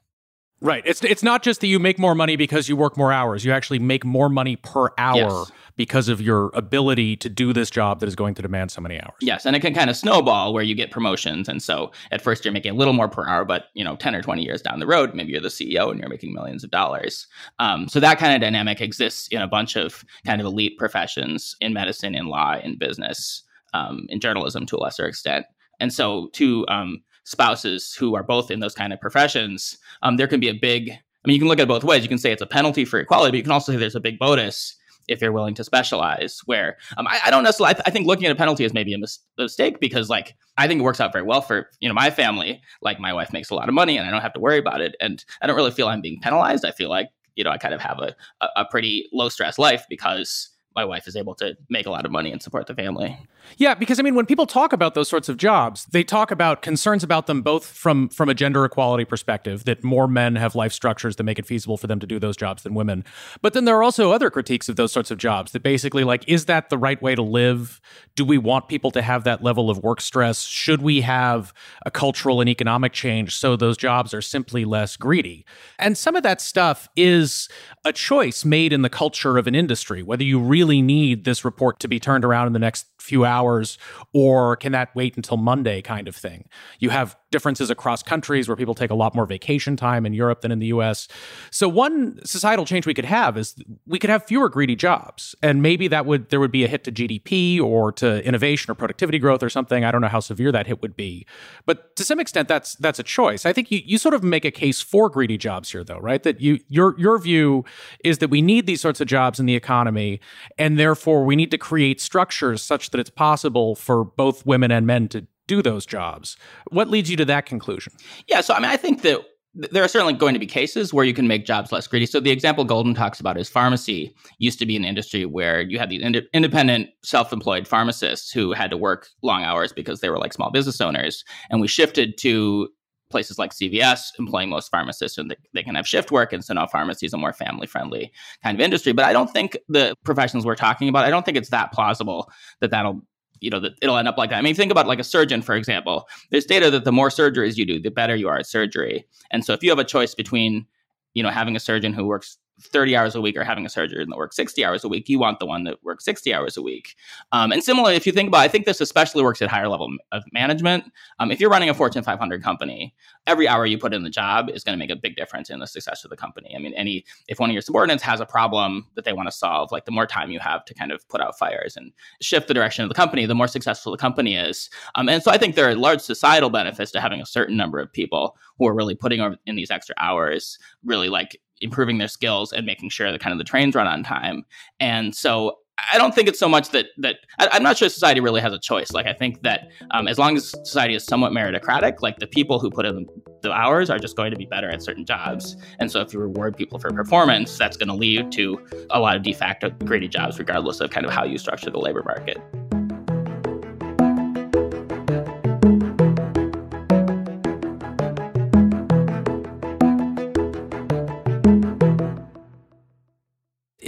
Right. 0.62 0.82
It's 0.84 1.02
it's 1.02 1.22
not 1.22 1.42
just 1.42 1.62
that 1.62 1.68
you 1.68 1.78
make 1.78 1.98
more 1.98 2.14
money 2.14 2.36
because 2.36 2.68
you 2.68 2.76
work 2.76 2.98
more 2.98 3.12
hours. 3.12 3.44
You 3.44 3.52
actually 3.52 3.78
make 3.78 4.04
more 4.04 4.28
money 4.28 4.56
per 4.56 4.90
hour 4.98 5.16
yes. 5.16 5.52
because 5.76 6.10
of 6.10 6.20
your 6.20 6.50
ability 6.52 7.16
to 7.16 7.30
do 7.30 7.54
this 7.54 7.70
job 7.70 8.00
that 8.00 8.08
is 8.08 8.14
going 8.14 8.34
to 8.34 8.42
demand 8.42 8.70
so 8.70 8.82
many 8.82 9.00
hours. 9.00 9.14
Yes, 9.22 9.46
and 9.46 9.56
it 9.56 9.60
can 9.60 9.72
kind 9.72 9.88
of 9.88 9.96
snowball 9.96 10.52
where 10.52 10.62
you 10.62 10.74
get 10.74 10.90
promotions 10.90 11.48
and 11.48 11.62
so 11.62 11.92
at 12.10 12.20
first 12.20 12.44
you're 12.44 12.52
making 12.52 12.72
a 12.72 12.74
little 12.74 12.92
more 12.92 13.08
per 13.08 13.26
hour 13.26 13.46
but, 13.46 13.68
you 13.72 13.82
know, 13.82 13.96
10 13.96 14.14
or 14.14 14.20
20 14.20 14.42
years 14.42 14.60
down 14.60 14.80
the 14.80 14.86
road, 14.86 15.14
maybe 15.14 15.32
you're 15.32 15.40
the 15.40 15.48
CEO 15.48 15.90
and 15.90 15.98
you're 15.98 16.10
making 16.10 16.34
millions 16.34 16.62
of 16.62 16.70
dollars. 16.70 17.26
Um, 17.58 17.88
so 17.88 17.98
that 17.98 18.18
kind 18.18 18.34
of 18.34 18.42
dynamic 18.42 18.82
exists 18.82 19.28
in 19.28 19.40
a 19.40 19.48
bunch 19.48 19.76
of 19.76 20.04
kind 20.26 20.42
of 20.42 20.46
elite 20.46 20.76
professions 20.76 21.56
in 21.62 21.72
medicine, 21.72 22.14
in 22.14 22.26
law, 22.26 22.58
in 22.62 22.76
business, 22.76 23.42
um, 23.72 24.06
in 24.10 24.20
journalism 24.20 24.66
to 24.66 24.76
a 24.76 24.78
lesser 24.78 25.06
extent. 25.06 25.46
And 25.78 25.90
so 25.90 26.28
to 26.34 26.66
um, 26.68 27.02
spouses 27.24 27.94
who 27.94 28.14
are 28.14 28.22
both 28.22 28.50
in 28.50 28.60
those 28.60 28.74
kind 28.74 28.92
of 28.92 29.00
professions, 29.00 29.78
um, 30.02 30.16
there 30.16 30.28
can 30.28 30.40
be 30.40 30.48
a 30.48 30.54
big, 30.54 30.90
I 30.90 30.94
mean, 31.26 31.34
you 31.34 31.40
can 31.40 31.48
look 31.48 31.58
at 31.58 31.64
it 31.64 31.68
both 31.68 31.84
ways. 31.84 32.02
You 32.02 32.08
can 32.08 32.18
say 32.18 32.32
it's 32.32 32.42
a 32.42 32.46
penalty 32.46 32.84
for 32.84 32.98
equality, 32.98 33.30
but 33.32 33.36
you 33.38 33.42
can 33.42 33.52
also 33.52 33.72
say 33.72 33.78
there's 33.78 33.94
a 33.94 34.00
big 34.00 34.18
bonus 34.18 34.76
if 35.08 35.20
you're 35.20 35.32
willing 35.32 35.54
to 35.54 35.64
specialize. 35.64 36.40
Where 36.46 36.78
um, 36.96 37.06
I, 37.06 37.20
I, 37.26 37.30
don't 37.30 37.42
necessarily, 37.42 37.70
I, 37.70 37.72
th- 37.74 37.84
I, 37.86 37.90
think 37.90 38.06
looking 38.06 38.26
at 38.26 38.32
a 38.32 38.36
penalty 38.36 38.64
is 38.64 38.72
maybe 38.72 38.94
a 38.94 38.98
mis- 38.98 39.18
mistake 39.36 39.80
because, 39.80 40.08
like, 40.08 40.36
I 40.56 40.66
think 40.66 40.80
it 40.80 40.84
works 40.84 41.00
out 41.00 41.12
very 41.12 41.24
well 41.24 41.42
for 41.42 41.68
you 41.80 41.88
know 41.88 41.94
my 41.94 42.10
family. 42.10 42.62
Like, 42.80 43.00
my 43.00 43.12
wife 43.12 43.32
makes 43.32 43.50
a 43.50 43.54
lot 43.54 43.68
of 43.68 43.74
money, 43.74 43.98
and 43.98 44.06
I 44.06 44.10
don't 44.10 44.22
have 44.22 44.32
to 44.34 44.40
worry 44.40 44.58
about 44.58 44.80
it, 44.80 44.96
and 45.00 45.22
I 45.42 45.46
don't 45.46 45.56
really 45.56 45.72
feel 45.72 45.88
I'm 45.88 46.00
being 46.00 46.20
penalized. 46.20 46.64
I 46.64 46.70
feel 46.70 46.88
like 46.88 47.08
you 47.34 47.44
know 47.44 47.50
I 47.50 47.58
kind 47.58 47.74
of 47.74 47.80
have 47.80 47.98
a, 47.98 48.14
a, 48.40 48.48
a 48.56 48.64
pretty 48.64 49.08
low 49.12 49.28
stress 49.28 49.58
life 49.58 49.84
because 49.90 50.50
my 50.74 50.84
wife 50.84 51.08
is 51.08 51.16
able 51.16 51.34
to 51.34 51.56
make 51.68 51.86
a 51.86 51.90
lot 51.90 52.04
of 52.04 52.12
money 52.12 52.30
and 52.30 52.40
support 52.40 52.66
the 52.66 52.74
family. 52.74 53.18
Yeah, 53.56 53.74
because 53.74 53.98
I 53.98 54.02
mean, 54.02 54.14
when 54.14 54.26
people 54.26 54.46
talk 54.46 54.72
about 54.72 54.94
those 54.94 55.08
sorts 55.08 55.28
of 55.28 55.36
jobs, 55.36 55.86
they 55.86 56.04
talk 56.04 56.30
about 56.30 56.62
concerns 56.62 57.02
about 57.02 57.26
them 57.26 57.42
both 57.42 57.66
from 57.66 58.08
from 58.08 58.28
a 58.28 58.34
gender 58.34 58.64
equality 58.64 59.04
perspective, 59.04 59.64
that 59.64 59.82
more 59.82 60.06
men 60.06 60.36
have 60.36 60.54
life 60.54 60.72
structures 60.72 61.16
that 61.16 61.24
make 61.24 61.38
it 61.38 61.46
feasible 61.46 61.76
for 61.76 61.86
them 61.86 61.98
to 61.98 62.06
do 62.06 62.18
those 62.18 62.36
jobs 62.36 62.62
than 62.62 62.74
women. 62.74 63.04
But 63.42 63.52
then 63.52 63.64
there 63.64 63.76
are 63.76 63.82
also 63.82 64.12
other 64.12 64.30
critiques 64.30 64.68
of 64.68 64.76
those 64.76 64.92
sorts 64.92 65.10
of 65.10 65.18
jobs 65.18 65.52
that 65.52 65.62
basically 65.62 66.04
like, 66.04 66.28
is 66.28 66.44
that 66.46 66.70
the 66.70 66.78
right 66.78 67.00
way 67.02 67.14
to 67.14 67.22
live? 67.22 67.80
Do 68.14 68.24
we 68.24 68.38
want 68.38 68.68
people 68.68 68.90
to 68.92 69.02
have 69.02 69.24
that 69.24 69.42
level 69.42 69.70
of 69.70 69.78
work 69.78 70.00
stress? 70.00 70.42
Should 70.42 70.82
we 70.82 71.00
have 71.00 71.52
a 71.84 71.90
cultural 71.90 72.40
and 72.40 72.48
economic 72.48 72.92
change 72.92 73.36
so 73.36 73.56
those 73.56 73.76
jobs 73.76 74.14
are 74.14 74.22
simply 74.22 74.64
less 74.64 74.96
greedy? 74.96 75.44
And 75.78 75.98
some 75.98 76.14
of 76.14 76.22
that 76.22 76.40
stuff 76.40 76.88
is 76.94 77.48
a 77.84 77.92
choice 77.92 78.44
made 78.44 78.72
in 78.72 78.82
the 78.82 78.90
culture 78.90 79.38
of 79.38 79.46
an 79.46 79.54
industry, 79.54 80.02
whether 80.02 80.24
you 80.24 80.38
really 80.38 80.59
need 80.66 81.24
this 81.24 81.44
report 81.44 81.80
to 81.80 81.88
be 81.88 81.98
turned 81.98 82.24
around 82.24 82.46
in 82.46 82.52
the 82.52 82.58
next 82.58 82.86
few 83.10 83.24
hours 83.24 83.76
or 84.14 84.56
can 84.56 84.72
that 84.72 84.94
wait 84.94 85.16
until 85.16 85.36
Monday 85.36 85.82
kind 85.82 86.08
of 86.08 86.16
thing. 86.16 86.48
You 86.78 86.90
have 86.90 87.16
differences 87.30 87.70
across 87.70 88.02
countries 88.02 88.48
where 88.48 88.56
people 88.56 88.74
take 88.74 88.90
a 88.90 88.94
lot 88.94 89.14
more 89.14 89.26
vacation 89.26 89.76
time 89.76 90.04
in 90.04 90.12
Europe 90.12 90.40
than 90.40 90.50
in 90.52 90.58
the 90.58 90.66
US. 90.66 91.08
So 91.50 91.68
one 91.68 92.18
societal 92.24 92.64
change 92.64 92.86
we 92.86 92.94
could 92.94 93.04
have 93.04 93.36
is 93.36 93.54
we 93.86 93.98
could 93.98 94.10
have 94.10 94.24
fewer 94.24 94.48
greedy 94.48 94.76
jobs 94.76 95.34
and 95.42 95.62
maybe 95.62 95.88
that 95.88 96.06
would 96.06 96.30
there 96.30 96.40
would 96.40 96.52
be 96.52 96.64
a 96.64 96.68
hit 96.68 96.84
to 96.84 96.92
GDP 96.92 97.60
or 97.60 97.92
to 97.92 98.24
innovation 98.24 98.70
or 98.70 98.74
productivity 98.74 99.18
growth 99.18 99.42
or 99.42 99.50
something. 99.50 99.84
I 99.84 99.90
don't 99.90 100.00
know 100.00 100.08
how 100.08 100.20
severe 100.20 100.52
that 100.52 100.66
hit 100.66 100.82
would 100.82 100.96
be. 100.96 101.26
But 101.66 101.96
to 101.96 102.04
some 102.04 102.20
extent 102.20 102.48
that's 102.48 102.74
that's 102.76 102.98
a 102.98 103.02
choice. 103.02 103.44
I 103.44 103.52
think 103.52 103.70
you 103.70 103.80
you 103.84 103.98
sort 103.98 104.14
of 104.14 104.22
make 104.22 104.44
a 104.44 104.50
case 104.50 104.80
for 104.80 105.08
greedy 105.08 105.38
jobs 105.38 105.70
here 105.70 105.84
though, 105.84 105.98
right? 105.98 106.22
That 106.22 106.40
you 106.40 106.60
your 106.68 106.98
your 106.98 107.18
view 107.18 107.64
is 108.04 108.18
that 108.18 108.30
we 108.30 108.42
need 108.42 108.66
these 108.66 108.80
sorts 108.80 109.00
of 109.00 109.06
jobs 109.06 109.40
in 109.40 109.46
the 109.46 109.56
economy 109.56 110.20
and 110.58 110.78
therefore 110.78 111.24
we 111.24 111.36
need 111.36 111.50
to 111.50 111.58
create 111.58 112.00
structures 112.00 112.62
such 112.62 112.90
that 112.90 112.99
it's 113.00 113.10
possible 113.10 113.74
for 113.74 114.04
both 114.04 114.46
women 114.46 114.70
and 114.70 114.86
men 114.86 115.08
to 115.08 115.26
do 115.46 115.62
those 115.62 115.84
jobs. 115.84 116.36
What 116.70 116.88
leads 116.88 117.10
you 117.10 117.16
to 117.16 117.24
that 117.24 117.46
conclusion? 117.46 117.92
Yeah, 118.28 118.40
so 118.40 118.54
I 118.54 118.60
mean, 118.60 118.70
I 118.70 118.76
think 118.76 119.02
that 119.02 119.20
there 119.54 119.82
are 119.82 119.88
certainly 119.88 120.12
going 120.12 120.34
to 120.34 120.38
be 120.38 120.46
cases 120.46 120.94
where 120.94 121.04
you 121.04 121.12
can 121.12 121.26
make 121.26 121.44
jobs 121.44 121.72
less 121.72 121.88
greedy. 121.88 122.06
So 122.06 122.20
the 122.20 122.30
example 122.30 122.64
Goldin 122.64 122.94
talks 122.94 123.18
about 123.18 123.36
is 123.36 123.48
pharmacy 123.48 124.14
used 124.38 124.60
to 124.60 124.66
be 124.66 124.76
an 124.76 124.84
industry 124.84 125.26
where 125.26 125.60
you 125.60 125.78
had 125.78 125.90
these 125.90 126.02
ind- 126.02 126.22
independent, 126.32 126.90
self-employed 127.02 127.66
pharmacists 127.66 128.30
who 128.30 128.52
had 128.52 128.70
to 128.70 128.76
work 128.76 129.08
long 129.22 129.42
hours 129.42 129.72
because 129.72 130.00
they 130.00 130.08
were 130.08 130.18
like 130.18 130.32
small 130.32 130.52
business 130.52 130.80
owners, 130.80 131.24
and 131.50 131.60
we 131.60 131.66
shifted 131.66 132.16
to 132.18 132.68
places 133.10 133.38
like 133.38 133.52
CVS 133.52 134.18
employing 134.18 134.48
most 134.48 134.70
pharmacists 134.70 135.18
and 135.18 135.30
they, 135.30 135.36
they 135.52 135.62
can 135.62 135.74
have 135.74 135.86
shift 135.86 136.10
work. 136.10 136.32
And 136.32 136.44
so 136.44 136.54
now 136.54 136.66
pharmacy 136.66 137.06
is 137.06 137.12
a 137.12 137.18
more 137.18 137.32
family 137.32 137.66
friendly 137.66 138.12
kind 138.42 138.56
of 138.56 138.60
industry. 138.60 138.92
But 138.92 139.04
I 139.04 139.12
don't 139.12 139.30
think 139.30 139.58
the 139.68 139.94
professions 140.04 140.46
we're 140.46 140.54
talking 140.54 140.88
about, 140.88 141.04
I 141.04 141.10
don't 141.10 141.24
think 141.24 141.36
it's 141.36 141.50
that 141.50 141.72
plausible 141.72 142.30
that 142.60 142.70
that'll 142.70 143.02
you 143.40 143.50
know 143.50 143.60
that 143.60 143.72
it'll 143.82 143.96
end 143.96 144.08
up 144.08 144.18
like 144.18 144.30
that. 144.30 144.36
I 144.36 144.42
mean, 144.42 144.54
think 144.54 144.70
about 144.70 144.86
like 144.86 144.98
a 144.98 145.04
surgeon, 145.04 145.42
for 145.42 145.54
example. 145.54 146.08
There's 146.30 146.44
data 146.44 146.70
that 146.70 146.84
the 146.84 146.92
more 146.92 147.08
surgeries 147.08 147.56
you 147.56 147.66
do, 147.66 147.80
the 147.80 147.90
better 147.90 148.14
you 148.14 148.28
are 148.28 148.38
at 148.38 148.46
surgery. 148.46 149.06
And 149.30 149.44
so 149.44 149.52
if 149.54 149.62
you 149.62 149.70
have 149.70 149.78
a 149.78 149.84
choice 149.84 150.14
between, 150.14 150.66
you 151.14 151.22
know, 151.22 151.30
having 151.30 151.56
a 151.56 151.60
surgeon 151.60 151.92
who 151.92 152.04
works 152.04 152.36
30 152.60 152.96
hours 152.96 153.14
a 153.14 153.20
week 153.20 153.36
or 153.36 153.44
having 153.44 153.66
a 153.66 153.68
surgeon 153.68 154.08
that 154.10 154.16
works 154.16 154.36
60 154.36 154.64
hours 154.64 154.84
a 154.84 154.88
week, 154.88 155.08
you 155.08 155.18
want 155.18 155.38
the 155.38 155.46
one 155.46 155.64
that 155.64 155.82
works 155.82 156.04
60 156.04 156.32
hours 156.34 156.56
a 156.56 156.62
week. 156.62 156.96
Um, 157.32 157.52
and 157.52 157.62
similarly, 157.62 157.96
if 157.96 158.06
you 158.06 158.12
think 158.12 158.28
about, 158.28 158.40
I 158.40 158.48
think 158.48 158.66
this 158.66 158.80
especially 158.80 159.22
works 159.22 159.42
at 159.42 159.48
higher 159.48 159.68
level 159.68 159.88
of 160.12 160.24
management. 160.32 160.84
Um, 161.18 161.30
if 161.30 161.40
you're 161.40 161.50
running 161.50 161.70
a 161.70 161.74
Fortune 161.74 162.02
500 162.02 162.42
company, 162.42 162.94
every 163.26 163.48
hour 163.48 163.66
you 163.66 163.78
put 163.78 163.94
in 163.94 164.02
the 164.02 164.10
job 164.10 164.50
is 164.50 164.64
going 164.64 164.78
to 164.78 164.78
make 164.78 164.90
a 164.90 164.96
big 164.96 165.16
difference 165.16 165.50
in 165.50 165.58
the 165.60 165.66
success 165.66 166.04
of 166.04 166.10
the 166.10 166.16
company. 166.16 166.54
I 166.54 166.58
mean, 166.58 166.74
any 166.74 167.04
if 167.28 167.38
one 167.38 167.50
of 167.50 167.54
your 167.54 167.62
subordinates 167.62 168.02
has 168.02 168.20
a 168.20 168.26
problem 168.26 168.86
that 168.94 169.04
they 169.04 169.12
want 169.12 169.28
to 169.28 169.32
solve, 169.32 169.72
like 169.72 169.84
the 169.84 169.92
more 169.92 170.06
time 170.06 170.30
you 170.30 170.40
have 170.40 170.64
to 170.66 170.74
kind 170.74 170.92
of 170.92 171.06
put 171.08 171.20
out 171.20 171.38
fires 171.38 171.76
and 171.76 171.92
shift 172.20 172.48
the 172.48 172.54
direction 172.54 172.82
of 172.82 172.88
the 172.88 172.94
company, 172.94 173.26
the 173.26 173.34
more 173.34 173.48
successful 173.48 173.92
the 173.92 173.98
company 173.98 174.36
is. 174.36 174.70
Um, 174.94 175.08
and 175.08 175.22
so 175.22 175.30
I 175.30 175.38
think 175.38 175.54
there 175.54 175.68
are 175.68 175.74
large 175.74 176.00
societal 176.00 176.50
benefits 176.50 176.90
to 176.92 177.00
having 177.00 177.20
a 177.20 177.26
certain 177.26 177.56
number 177.56 177.78
of 177.78 177.92
people 177.92 178.36
who 178.58 178.66
are 178.66 178.74
really 178.74 178.94
putting 178.94 179.20
in 179.46 179.56
these 179.56 179.70
extra 179.70 179.94
hours, 179.98 180.58
really 180.84 181.08
like 181.08 181.40
improving 181.60 181.98
their 181.98 182.08
skills 182.08 182.52
and 182.52 182.66
making 182.66 182.90
sure 182.90 183.10
that 183.10 183.20
kind 183.20 183.32
of 183.32 183.38
the 183.38 183.44
trains 183.44 183.74
run 183.74 183.86
on 183.86 184.02
time. 184.02 184.44
And 184.78 185.14
so 185.14 185.58
I 185.92 185.98
don't 185.98 186.14
think 186.14 186.28
it's 186.28 186.38
so 186.38 186.48
much 186.48 186.70
that 186.70 186.86
that 186.98 187.16
I, 187.38 187.56
am 187.56 187.62
not 187.62 187.78
sure 187.78 187.88
society 187.88 188.20
really 188.20 188.40
has 188.40 188.52
a 188.52 188.58
choice. 188.58 188.90
Like 188.92 189.06
I 189.06 189.12
think 189.12 189.42
that 189.42 189.70
um, 189.92 190.08
as 190.08 190.18
long 190.18 190.36
as 190.36 190.50
society 190.50 190.94
is 190.94 191.04
somewhat 191.04 191.32
meritocratic, 191.32 192.02
like 192.02 192.18
the 192.18 192.26
people 192.26 192.58
who 192.58 192.70
put 192.70 192.86
in 192.86 193.06
the 193.42 193.52
hours 193.52 193.90
are 193.90 193.98
just 193.98 194.16
going 194.16 194.30
to 194.30 194.36
be 194.36 194.46
better 194.46 194.68
at 194.68 194.82
certain 194.82 195.04
jobs. 195.04 195.56
And 195.78 195.90
so 195.90 196.00
if 196.00 196.12
you 196.12 196.20
reward 196.20 196.56
people 196.56 196.78
for 196.78 196.90
performance, 196.90 197.56
that's 197.56 197.76
going 197.76 197.88
to 197.88 197.94
lead 197.94 198.32
to 198.32 198.60
a 198.90 199.00
lot 199.00 199.16
of 199.16 199.22
de 199.22 199.32
facto 199.32 199.70
greedy 199.84 200.08
jobs, 200.08 200.38
regardless 200.38 200.80
of 200.80 200.90
kind 200.90 201.06
of 201.06 201.12
how 201.12 201.24
you 201.24 201.38
structure 201.38 201.70
the 201.70 201.80
labor 201.80 202.02
market. 202.04 202.38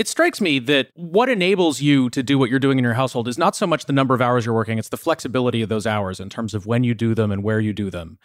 It 0.03 0.09
strikes 0.09 0.41
me 0.41 0.59
that 0.59 0.88
what 0.95 1.29
enables 1.29 1.81
you 1.81 2.11
to 2.11 2.25
do 2.25 2.37
what 2.37 2.51
you're 2.51 2.59
doing 2.59 2.77
in 2.77 2.83
your 2.83 2.95
household 2.95 3.29
is 3.29 3.38
not 3.38 3.55
so 3.55 3.69
much 3.69 3.85
the 3.85 3.93
number 3.93 4.17
of 4.17 4.21
hours 4.21 4.45
you're 4.45 4.53
working, 4.53 4.77
it's 4.77 4.88
the 4.88 4.97
flexibility 4.97 5.62
of 5.62 5.69
those 5.69 5.87
hours 5.87 6.19
in 6.19 6.29
terms 6.29 6.55
of 6.55 6.67
when 6.67 6.83
you 6.83 6.93
do 6.93 7.15
them 7.15 7.31
and 7.31 7.45
where 7.45 7.61
you 7.61 7.73
do 7.73 7.88
them. 7.88 8.19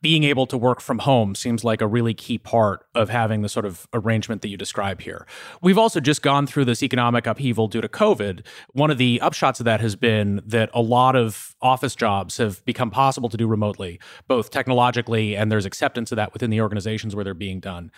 Being 0.00 0.22
able 0.22 0.46
to 0.46 0.56
work 0.56 0.80
from 0.80 1.00
home 1.00 1.34
seems 1.34 1.64
like 1.64 1.80
a 1.80 1.88
really 1.88 2.14
key 2.14 2.38
part 2.38 2.86
of 2.94 3.08
having 3.08 3.42
the 3.42 3.48
sort 3.48 3.66
of 3.66 3.88
arrangement 3.92 4.42
that 4.42 4.48
you 4.48 4.56
describe 4.56 5.00
here. 5.00 5.26
We've 5.60 5.76
also 5.76 5.98
just 5.98 6.22
gone 6.22 6.46
through 6.46 6.66
this 6.66 6.84
economic 6.84 7.26
upheaval 7.26 7.66
due 7.66 7.80
to 7.80 7.88
COVID. 7.88 8.46
One 8.70 8.92
of 8.92 8.98
the 8.98 9.18
upshots 9.20 9.58
of 9.58 9.64
that 9.64 9.80
has 9.80 9.96
been 9.96 10.40
that 10.46 10.70
a 10.72 10.82
lot 10.82 11.16
of 11.16 11.56
office 11.60 11.96
jobs 11.96 12.36
have 12.36 12.64
become 12.64 12.92
possible 12.92 13.28
to 13.28 13.36
do 13.36 13.48
remotely, 13.48 13.98
both 14.28 14.52
technologically 14.52 15.34
and 15.34 15.50
there's 15.50 15.66
acceptance 15.66 16.12
of 16.12 16.16
that 16.16 16.32
within 16.32 16.50
the 16.50 16.60
organizations 16.60 17.16
where 17.16 17.24
they're 17.24 17.34
being 17.34 17.58
done. 17.58 17.90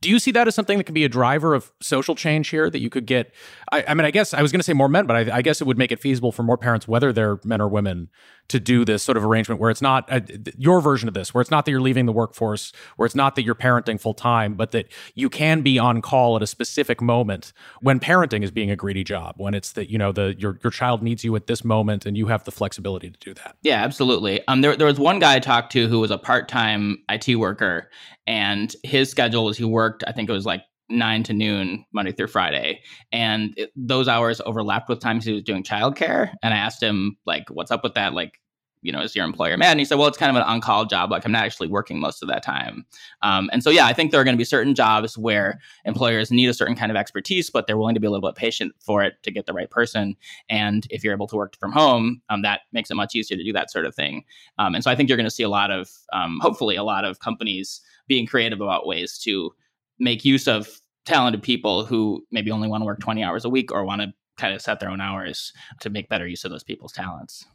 Do 0.00 0.08
you 0.08 0.20
see 0.20 0.30
that 0.30 0.46
as 0.46 0.54
something 0.54 0.78
that 0.78 0.84
can 0.84 0.94
be 0.94 1.04
a 1.04 1.08
driver 1.08 1.56
of 1.56 1.72
social 1.80 2.14
change 2.14 2.50
here 2.50 2.70
that 2.70 2.83
you 2.84 2.90
could 2.90 3.06
get 3.06 3.32
I, 3.72 3.84
I 3.88 3.94
mean, 3.94 4.04
I 4.04 4.12
guess 4.12 4.32
I 4.32 4.40
was 4.40 4.52
going 4.52 4.60
to 4.60 4.64
say 4.64 4.72
more 4.72 4.88
men, 4.88 5.06
but 5.06 5.16
I, 5.16 5.38
I, 5.38 5.42
guess 5.42 5.60
it 5.60 5.66
would 5.66 5.76
make 5.78 5.90
it 5.90 5.98
feasible 5.98 6.30
for 6.30 6.44
more 6.44 6.56
parents, 6.56 6.86
whether 6.86 7.12
they're 7.12 7.40
men 7.44 7.60
or 7.60 7.68
women, 7.68 8.08
to 8.48 8.60
do 8.60 8.84
this 8.84 9.02
sort 9.02 9.16
of 9.16 9.24
arrangement 9.24 9.60
where 9.60 9.70
it's 9.70 9.82
not 9.82 10.10
uh, 10.12 10.20
your 10.56 10.80
version 10.80 11.08
of 11.08 11.14
this, 11.14 11.34
where 11.34 11.40
it's 11.40 11.50
not 11.50 11.64
that 11.64 11.72
you're 11.72 11.80
leaving 11.80 12.06
the 12.06 12.12
workforce, 12.12 12.72
where 12.96 13.06
it's 13.06 13.14
not 13.14 13.34
that 13.34 13.42
you're 13.42 13.54
parenting 13.54 14.00
full 14.00 14.14
time, 14.14 14.54
but 14.54 14.70
that 14.70 14.86
you 15.14 15.28
can 15.28 15.62
be 15.62 15.78
on 15.78 16.02
call 16.02 16.36
at 16.36 16.42
a 16.42 16.46
specific 16.46 17.00
moment 17.00 17.52
when 17.80 17.98
parenting 17.98 18.44
is 18.44 18.50
being 18.50 18.70
a 18.70 18.76
greedy 18.76 19.02
job, 19.02 19.34
when 19.38 19.54
it's 19.54 19.72
that 19.72 19.90
you 19.90 19.98
know 19.98 20.12
the 20.12 20.36
your 20.38 20.58
your 20.62 20.70
child 20.70 21.02
needs 21.02 21.24
you 21.24 21.34
at 21.34 21.46
this 21.48 21.64
moment, 21.64 22.06
and 22.06 22.16
you 22.16 22.26
have 22.26 22.44
the 22.44 22.52
flexibility 22.52 23.10
to 23.10 23.18
do 23.18 23.34
that. 23.34 23.56
Yeah, 23.62 23.82
absolutely. 23.82 24.46
Um, 24.46 24.60
there 24.60 24.76
there 24.76 24.86
was 24.86 25.00
one 25.00 25.18
guy 25.18 25.34
I 25.34 25.40
talked 25.40 25.72
to 25.72 25.88
who 25.88 26.00
was 26.00 26.10
a 26.10 26.18
part 26.18 26.48
time 26.48 26.98
IT 27.08 27.34
worker, 27.36 27.90
and 28.26 28.74
his 28.82 29.10
schedule 29.10 29.46
was 29.46 29.56
he 29.56 29.64
worked, 29.64 30.04
I 30.06 30.12
think 30.12 30.28
it 30.28 30.32
was 30.32 30.46
like 30.46 30.62
nine 30.94 31.22
to 31.24 31.32
noon 31.32 31.84
Monday 31.92 32.12
through 32.12 32.28
Friday, 32.28 32.80
and 33.12 33.52
it, 33.56 33.72
those 33.76 34.08
hours 34.08 34.40
overlapped 34.46 34.88
with 34.88 35.00
times 35.00 35.24
he 35.24 35.32
was 35.32 35.42
doing 35.42 35.62
childcare. 35.62 36.32
And 36.42 36.54
I 36.54 36.56
asked 36.56 36.82
him 36.82 37.16
like, 37.26 37.44
"What's 37.50 37.70
up 37.70 37.82
with 37.82 37.94
that? 37.94 38.14
Like, 38.14 38.40
you 38.82 38.92
know, 38.92 39.00
is 39.00 39.16
your 39.16 39.24
employer 39.24 39.56
mad?" 39.56 39.70
And 39.70 39.80
he 39.80 39.84
said, 39.86 39.98
"Well, 39.98 40.08
it's 40.08 40.18
kind 40.18 40.30
of 40.30 40.36
an 40.36 40.48
on-call 40.48 40.86
job. 40.86 41.10
Like, 41.10 41.24
I'm 41.24 41.32
not 41.32 41.44
actually 41.44 41.68
working 41.68 41.98
most 42.00 42.22
of 42.22 42.28
that 42.28 42.42
time." 42.42 42.84
Um, 43.22 43.48
and 43.52 43.62
so, 43.62 43.70
yeah, 43.70 43.86
I 43.86 43.92
think 43.92 44.10
there 44.10 44.20
are 44.20 44.24
going 44.24 44.36
to 44.36 44.38
be 44.38 44.44
certain 44.44 44.74
jobs 44.74 45.16
where 45.16 45.58
employers 45.84 46.30
need 46.30 46.48
a 46.48 46.54
certain 46.54 46.76
kind 46.76 46.90
of 46.90 46.96
expertise, 46.96 47.50
but 47.50 47.66
they're 47.66 47.78
willing 47.78 47.94
to 47.94 48.00
be 48.00 48.06
a 48.06 48.10
little 48.10 48.28
bit 48.28 48.36
patient 48.36 48.74
for 48.80 49.02
it 49.02 49.14
to 49.22 49.30
get 49.30 49.46
the 49.46 49.54
right 49.54 49.70
person. 49.70 50.16
And 50.48 50.86
if 50.90 51.02
you're 51.02 51.14
able 51.14 51.28
to 51.28 51.36
work 51.36 51.56
from 51.58 51.72
home, 51.72 52.20
um, 52.28 52.42
that 52.42 52.60
makes 52.72 52.90
it 52.90 52.94
much 52.94 53.14
easier 53.14 53.38
to 53.38 53.44
do 53.44 53.52
that 53.54 53.70
sort 53.70 53.86
of 53.86 53.94
thing. 53.94 54.24
Um, 54.58 54.74
and 54.74 54.84
so, 54.84 54.90
I 54.90 54.94
think 54.96 55.08
you're 55.08 55.18
going 55.18 55.24
to 55.24 55.30
see 55.30 55.42
a 55.42 55.48
lot 55.48 55.70
of, 55.70 55.90
um, 56.12 56.38
hopefully, 56.42 56.76
a 56.76 56.84
lot 56.84 57.04
of 57.04 57.20
companies 57.20 57.80
being 58.06 58.26
creative 58.26 58.60
about 58.60 58.86
ways 58.86 59.18
to 59.20 59.54
make 59.98 60.24
use 60.26 60.46
of 60.46 60.80
talented 61.04 61.42
people 61.42 61.84
who 61.84 62.24
maybe 62.30 62.50
only 62.50 62.68
want 62.68 62.80
to 62.82 62.86
work 62.86 63.00
20 63.00 63.22
hours 63.22 63.44
a 63.44 63.48
week 63.48 63.72
or 63.72 63.84
want 63.84 64.02
to 64.02 64.12
kind 64.36 64.54
of 64.54 64.60
set 64.60 64.80
their 64.80 64.90
own 64.90 65.00
hours 65.00 65.52
to 65.80 65.90
make 65.90 66.08
better 66.08 66.26
use 66.26 66.44
of 66.44 66.50
those 66.50 66.64
people's 66.64 66.92
talents. 66.92 67.46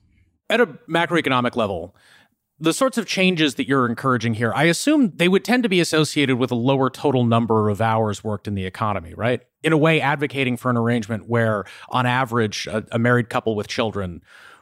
At 0.50 0.62
a 0.62 0.68
macroeconomic 0.90 1.56
level, 1.56 1.96
the 2.60 2.74
sorts 2.74 2.98
of 2.98 3.06
changes 3.06 3.56
that 3.56 3.68
you're 3.68 3.86
encouraging 3.86 4.34
here, 4.34 4.52
I 4.54 4.64
assume 4.66 5.14
they 5.16 5.28
would 5.28 5.46
tend 5.46 5.64
to 5.64 5.70
be 5.70 5.80
associated 5.80 6.38
with 6.38 6.52
a 6.52 6.56
lower 6.56 6.90
total 6.90 7.26
number 7.26 7.70
of 7.70 7.82
hours 7.82 8.24
worked 8.24 8.48
in 8.48 8.56
the 8.56 8.66
economy, 8.66 9.14
right? 9.14 9.42
In 9.64 9.74
a 9.74 9.78
way, 9.78 10.02
advocating 10.02 10.58
for 10.58 10.70
an 10.70 10.78
arrangement 10.78 11.30
where, 11.30 11.66
on 11.90 12.06
average, 12.06 12.68
a, 12.68 12.86
a 12.92 13.00
married 13.00 13.30
couple 13.30 13.56
with 13.56 13.68
children 13.68 14.22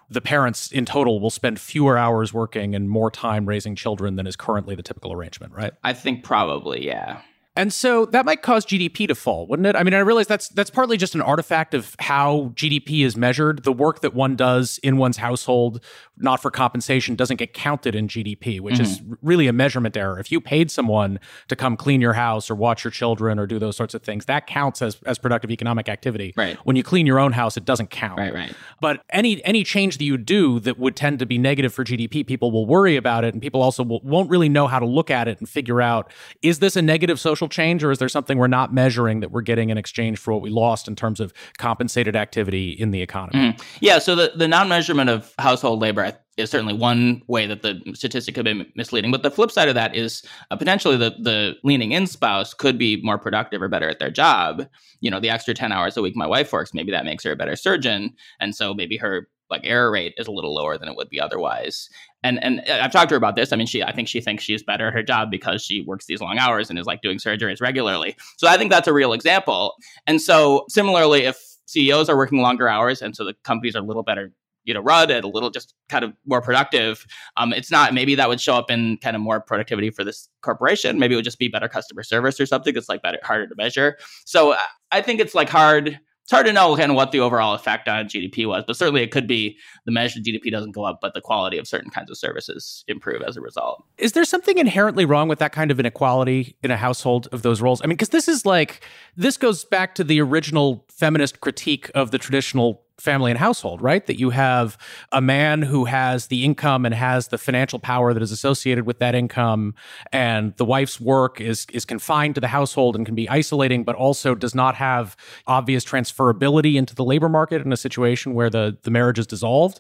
the 0.09 0.21
parents 0.21 0.71
in 0.71 0.85
total 0.85 1.19
will 1.19 1.29
spend 1.29 1.59
fewer 1.59 1.97
hours 1.97 2.33
working 2.33 2.75
and 2.75 2.89
more 2.89 3.11
time 3.11 3.45
raising 3.45 3.75
children 3.75 4.15
than 4.15 4.25
is 4.25 4.35
currently 4.35 4.75
the 4.75 4.83
typical 4.83 5.11
arrangement, 5.11 5.53
right? 5.53 5.73
I 5.83 5.93
think 5.93 6.23
probably, 6.23 6.85
yeah. 6.85 7.21
And 7.57 7.73
so 7.73 8.05
that 8.05 8.23
might 8.23 8.43
cause 8.43 8.65
GDP 8.65 9.07
to 9.07 9.15
fall, 9.15 9.47
wouldn't 9.47 9.65
it? 9.65 9.75
I 9.75 9.81
mean, 9.81 9.95
I 9.95 9.99
realize 9.99 10.27
that's 10.27 10.47
that's 10.49 10.69
partly 10.69 10.95
just 10.95 11.15
an 11.15 11.21
artifact 11.21 11.73
of 11.73 11.95
how 11.99 12.51
GDP 12.53 13.03
is 13.03 13.17
measured. 13.17 13.63
The 13.63 13.73
work 13.73 14.01
that 14.01 14.13
one 14.13 14.35
does 14.35 14.79
in 14.83 14.97
one's 14.97 15.17
household, 15.17 15.83
not 16.17 16.39
for 16.39 16.51
compensation, 16.51 17.15
doesn't 17.15 17.37
get 17.37 17.53
counted 17.53 17.95
in 17.95 18.07
GDP, 18.07 18.61
which 18.61 18.75
mm-hmm. 18.75 18.83
is 18.83 19.01
really 19.23 19.47
a 19.47 19.53
measurement 19.53 19.97
error. 19.97 20.19
If 20.19 20.31
you 20.31 20.39
paid 20.39 20.69
someone 20.69 21.19
to 21.47 21.55
come 21.55 21.75
clean 21.75 21.99
your 21.99 22.13
house 22.13 22.51
or 22.51 22.55
watch 22.55 22.83
your 22.83 22.91
children 22.91 23.39
or 23.39 23.47
do 23.47 23.57
those 23.57 23.75
sorts 23.75 23.95
of 23.95 24.03
things, 24.03 24.25
that 24.25 24.45
counts 24.45 24.83
as, 24.83 25.01
as 25.07 25.17
productive 25.17 25.49
economic 25.49 25.89
activity. 25.89 26.35
Right. 26.37 26.57
When 26.57 26.75
you 26.75 26.83
clean 26.83 27.07
your 27.07 27.17
own 27.17 27.31
house, 27.31 27.57
it 27.57 27.65
doesn't 27.65 27.89
count. 27.89 28.19
Right, 28.19 28.33
right. 28.33 28.53
But 28.79 29.03
any 29.09 29.43
any 29.43 29.63
change 29.63 29.97
that 29.97 30.03
you 30.03 30.17
do 30.17 30.59
that 30.59 30.77
would 30.77 30.95
tend 30.95 31.17
to 31.19 31.25
be 31.25 31.39
negative 31.39 31.73
for 31.73 31.83
GDP, 31.83 32.25
people 32.25 32.51
will 32.51 32.67
worry 32.67 32.97
about 32.97 33.23
it, 33.23 33.33
and 33.33 33.41
people 33.41 33.63
also 33.63 33.83
will, 33.83 34.01
won't 34.03 34.29
really 34.29 34.49
know 34.49 34.67
how 34.67 34.77
to 34.77 34.85
look 34.85 35.09
at 35.09 35.27
it 35.27 35.39
and 35.39 35.49
figure 35.49 35.81
out 35.81 36.11
is 36.43 36.59
this 36.59 36.75
a 36.75 36.83
negative 36.83 37.19
social 37.19 37.46
change 37.47 37.83
or 37.83 37.91
is 37.91 37.99
there 37.99 38.09
something 38.09 38.37
we're 38.37 38.47
not 38.47 38.73
measuring 38.73 39.19
that 39.21 39.31
we're 39.31 39.41
getting 39.41 39.69
in 39.69 39.77
exchange 39.77 40.17
for 40.19 40.33
what 40.33 40.41
we 40.41 40.49
lost 40.49 40.87
in 40.87 40.95
terms 40.95 41.19
of 41.19 41.33
compensated 41.57 42.15
activity 42.15 42.71
in 42.71 42.91
the 42.91 43.01
economy? 43.01 43.53
Mm-hmm. 43.53 43.77
Yeah, 43.81 43.99
so 43.99 44.15
the, 44.15 44.31
the 44.35 44.47
non 44.47 44.69
measurement 44.69 45.09
of 45.09 45.33
household 45.39 45.81
labor 45.81 46.13
is 46.37 46.51
certainly 46.51 46.73
one 46.73 47.21
way 47.27 47.47
that 47.47 47.63
the 47.63 47.81
statistic 47.93 48.35
could 48.35 48.45
be 48.45 48.71
misleading. 48.75 49.11
But 49.11 49.23
the 49.23 49.31
flip 49.31 49.51
side 49.51 49.69
of 49.69 49.75
that 49.75 49.95
is 49.95 50.23
uh, 50.51 50.55
potentially 50.55 50.95
the 50.95 51.15
the 51.19 51.55
leaning 51.63 51.91
in 51.91 52.07
spouse 52.07 52.53
could 52.53 52.77
be 52.77 53.01
more 53.01 53.17
productive 53.17 53.61
or 53.61 53.67
better 53.67 53.89
at 53.89 53.99
their 53.99 54.11
job. 54.11 54.67
You 54.99 55.11
know, 55.11 55.19
the 55.19 55.29
extra 55.29 55.53
10 55.53 55.71
hours 55.71 55.97
a 55.97 56.01
week 56.01 56.15
my 56.15 56.27
wife 56.27 56.53
works, 56.53 56.73
maybe 56.73 56.91
that 56.91 57.05
makes 57.05 57.23
her 57.23 57.31
a 57.31 57.35
better 57.35 57.55
surgeon. 57.55 58.13
And 58.39 58.55
so 58.55 58.73
maybe 58.73 58.97
her 58.97 59.27
like 59.49 59.61
error 59.63 59.91
rate 59.91 60.13
is 60.17 60.27
a 60.27 60.31
little 60.31 60.53
lower 60.53 60.77
than 60.77 60.89
it 60.89 60.95
would 60.95 61.09
be 61.09 61.19
otherwise. 61.19 61.89
And 62.23 62.43
and 62.43 62.61
uh, 62.67 62.79
I've 62.81 62.91
talked 62.91 63.09
to 63.09 63.15
her 63.15 63.17
about 63.17 63.35
this. 63.35 63.51
I 63.51 63.55
mean, 63.55 63.67
she 63.67 63.83
I 63.83 63.93
think 63.93 64.07
she 64.07 64.21
thinks 64.21 64.43
she's 64.43 64.63
better 64.63 64.87
at 64.87 64.93
her 64.93 65.03
job 65.03 65.31
because 65.31 65.63
she 65.63 65.81
works 65.81 66.05
these 66.05 66.21
long 66.21 66.37
hours 66.37 66.69
and 66.69 66.77
is 66.77 66.85
like 66.85 67.01
doing 67.01 67.17
surgeries 67.17 67.61
regularly. 67.61 68.15
So 68.37 68.47
I 68.47 68.57
think 68.57 68.71
that's 68.71 68.87
a 68.87 68.93
real 68.93 69.13
example. 69.13 69.75
And 70.05 70.21
so 70.21 70.65
similarly, 70.69 71.23
if 71.23 71.41
CEOs 71.67 72.09
are 72.09 72.17
working 72.17 72.41
longer 72.41 72.67
hours 72.67 73.01
and 73.01 73.15
so 73.15 73.25
the 73.25 73.35
companies 73.43 73.75
are 73.75 73.79
a 73.79 73.85
little 73.85 74.03
better 74.03 74.31
you 74.67 74.73
know 74.73 74.81
run 74.81 75.09
and 75.09 75.23
a 75.23 75.27
little 75.27 75.49
just 75.49 75.73
kind 75.89 76.03
of 76.03 76.13
more 76.25 76.41
productive 76.41 77.05
um, 77.37 77.53
it's 77.53 77.71
not 77.71 77.93
maybe 77.93 78.13
that 78.15 78.29
would 78.29 78.39
show 78.39 78.53
up 78.55 78.69
in 78.69 78.97
kind 78.97 79.15
of 79.15 79.21
more 79.21 79.39
productivity 79.39 79.89
for 79.89 80.03
this 80.03 80.29
corporation 80.41 80.99
maybe 80.99 81.13
it 81.13 81.17
would 81.17 81.25
just 81.25 81.39
be 81.39 81.47
better 81.47 81.69
customer 81.69 82.03
service 82.03 82.39
or 82.39 82.45
something 82.45 82.75
it's 82.75 82.89
like 82.89 83.01
better 83.01 83.17
harder 83.23 83.47
to 83.47 83.55
measure 83.55 83.97
so 84.25 84.51
uh, 84.51 84.57
i 84.91 85.01
think 85.01 85.19
it's 85.19 85.33
like 85.33 85.49
hard 85.49 85.99
it's 86.27 86.33
hard 86.33 86.45
to 86.45 86.51
know 86.51 86.75
kind 86.75 86.91
of 86.91 86.97
what 86.97 87.13
the 87.13 87.21
overall 87.21 87.53
effect 87.53 87.87
on 87.87 88.03
GDP 88.07 88.45
was, 88.45 88.65
but 88.67 88.75
certainly 88.75 89.01
it 89.01 89.11
could 89.11 89.27
be 89.27 89.57
the 89.85 89.93
measured 89.93 90.25
GDP 90.25 90.51
doesn't 90.51 90.73
go 90.73 90.83
up, 90.83 90.99
but 91.01 91.13
the 91.13 91.21
quality 91.21 91.57
of 91.57 91.69
certain 91.69 91.89
kinds 91.89 92.11
of 92.11 92.17
services 92.17 92.83
improve 92.89 93.21
as 93.21 93.37
a 93.37 93.41
result. 93.41 93.81
Is 93.97 94.11
there 94.11 94.25
something 94.25 94.57
inherently 94.57 95.05
wrong 95.05 95.29
with 95.29 95.39
that 95.39 95.53
kind 95.53 95.71
of 95.71 95.79
inequality 95.79 96.57
in 96.61 96.69
a 96.69 96.75
household 96.75 97.29
of 97.31 97.43
those 97.43 97.61
roles? 97.61 97.81
I 97.81 97.85
mean, 97.85 97.95
because 97.95 98.09
this 98.09 98.27
is 98.27 98.45
like, 98.45 98.83
this 99.15 99.37
goes 99.37 99.63
back 99.63 99.95
to 99.95 100.03
the 100.03 100.19
original 100.19 100.85
feminist 100.89 101.39
critique 101.39 101.89
of 101.95 102.11
the 102.11 102.17
traditional 102.17 102.83
family 102.99 103.31
and 103.31 103.39
household, 103.39 103.81
right? 103.81 104.05
That 104.07 104.19
you 104.19 104.31
have 104.31 104.77
a 105.11 105.21
man 105.21 105.61
who 105.61 105.85
has 105.85 106.27
the 106.27 106.43
income 106.43 106.85
and 106.85 106.95
has 106.95 107.27
the 107.27 107.37
financial 107.37 107.79
power 107.79 108.13
that 108.13 108.23
is 108.23 108.31
associated 108.31 108.85
with 108.85 108.99
that 108.99 109.15
income, 109.15 109.75
and 110.11 110.55
the 110.57 110.65
wife's 110.65 110.99
work 110.99 111.39
is 111.39 111.67
is 111.71 111.85
confined 111.85 112.35
to 112.35 112.41
the 112.41 112.47
household 112.47 112.95
and 112.95 113.05
can 113.05 113.15
be 113.15 113.29
isolating, 113.29 113.83
but 113.83 113.95
also 113.95 114.35
does 114.35 114.55
not 114.55 114.75
have 114.75 115.15
obvious 115.45 115.85
transferability 115.85 116.75
into 116.75 116.95
the 116.95 117.03
labor 117.03 117.29
market 117.29 117.61
in 117.61 117.71
a 117.71 117.77
situation 117.77 118.33
where 118.33 118.49
the 118.49 118.77
the 118.83 118.91
marriage 118.91 119.19
is 119.19 119.27
dissolved. 119.27 119.79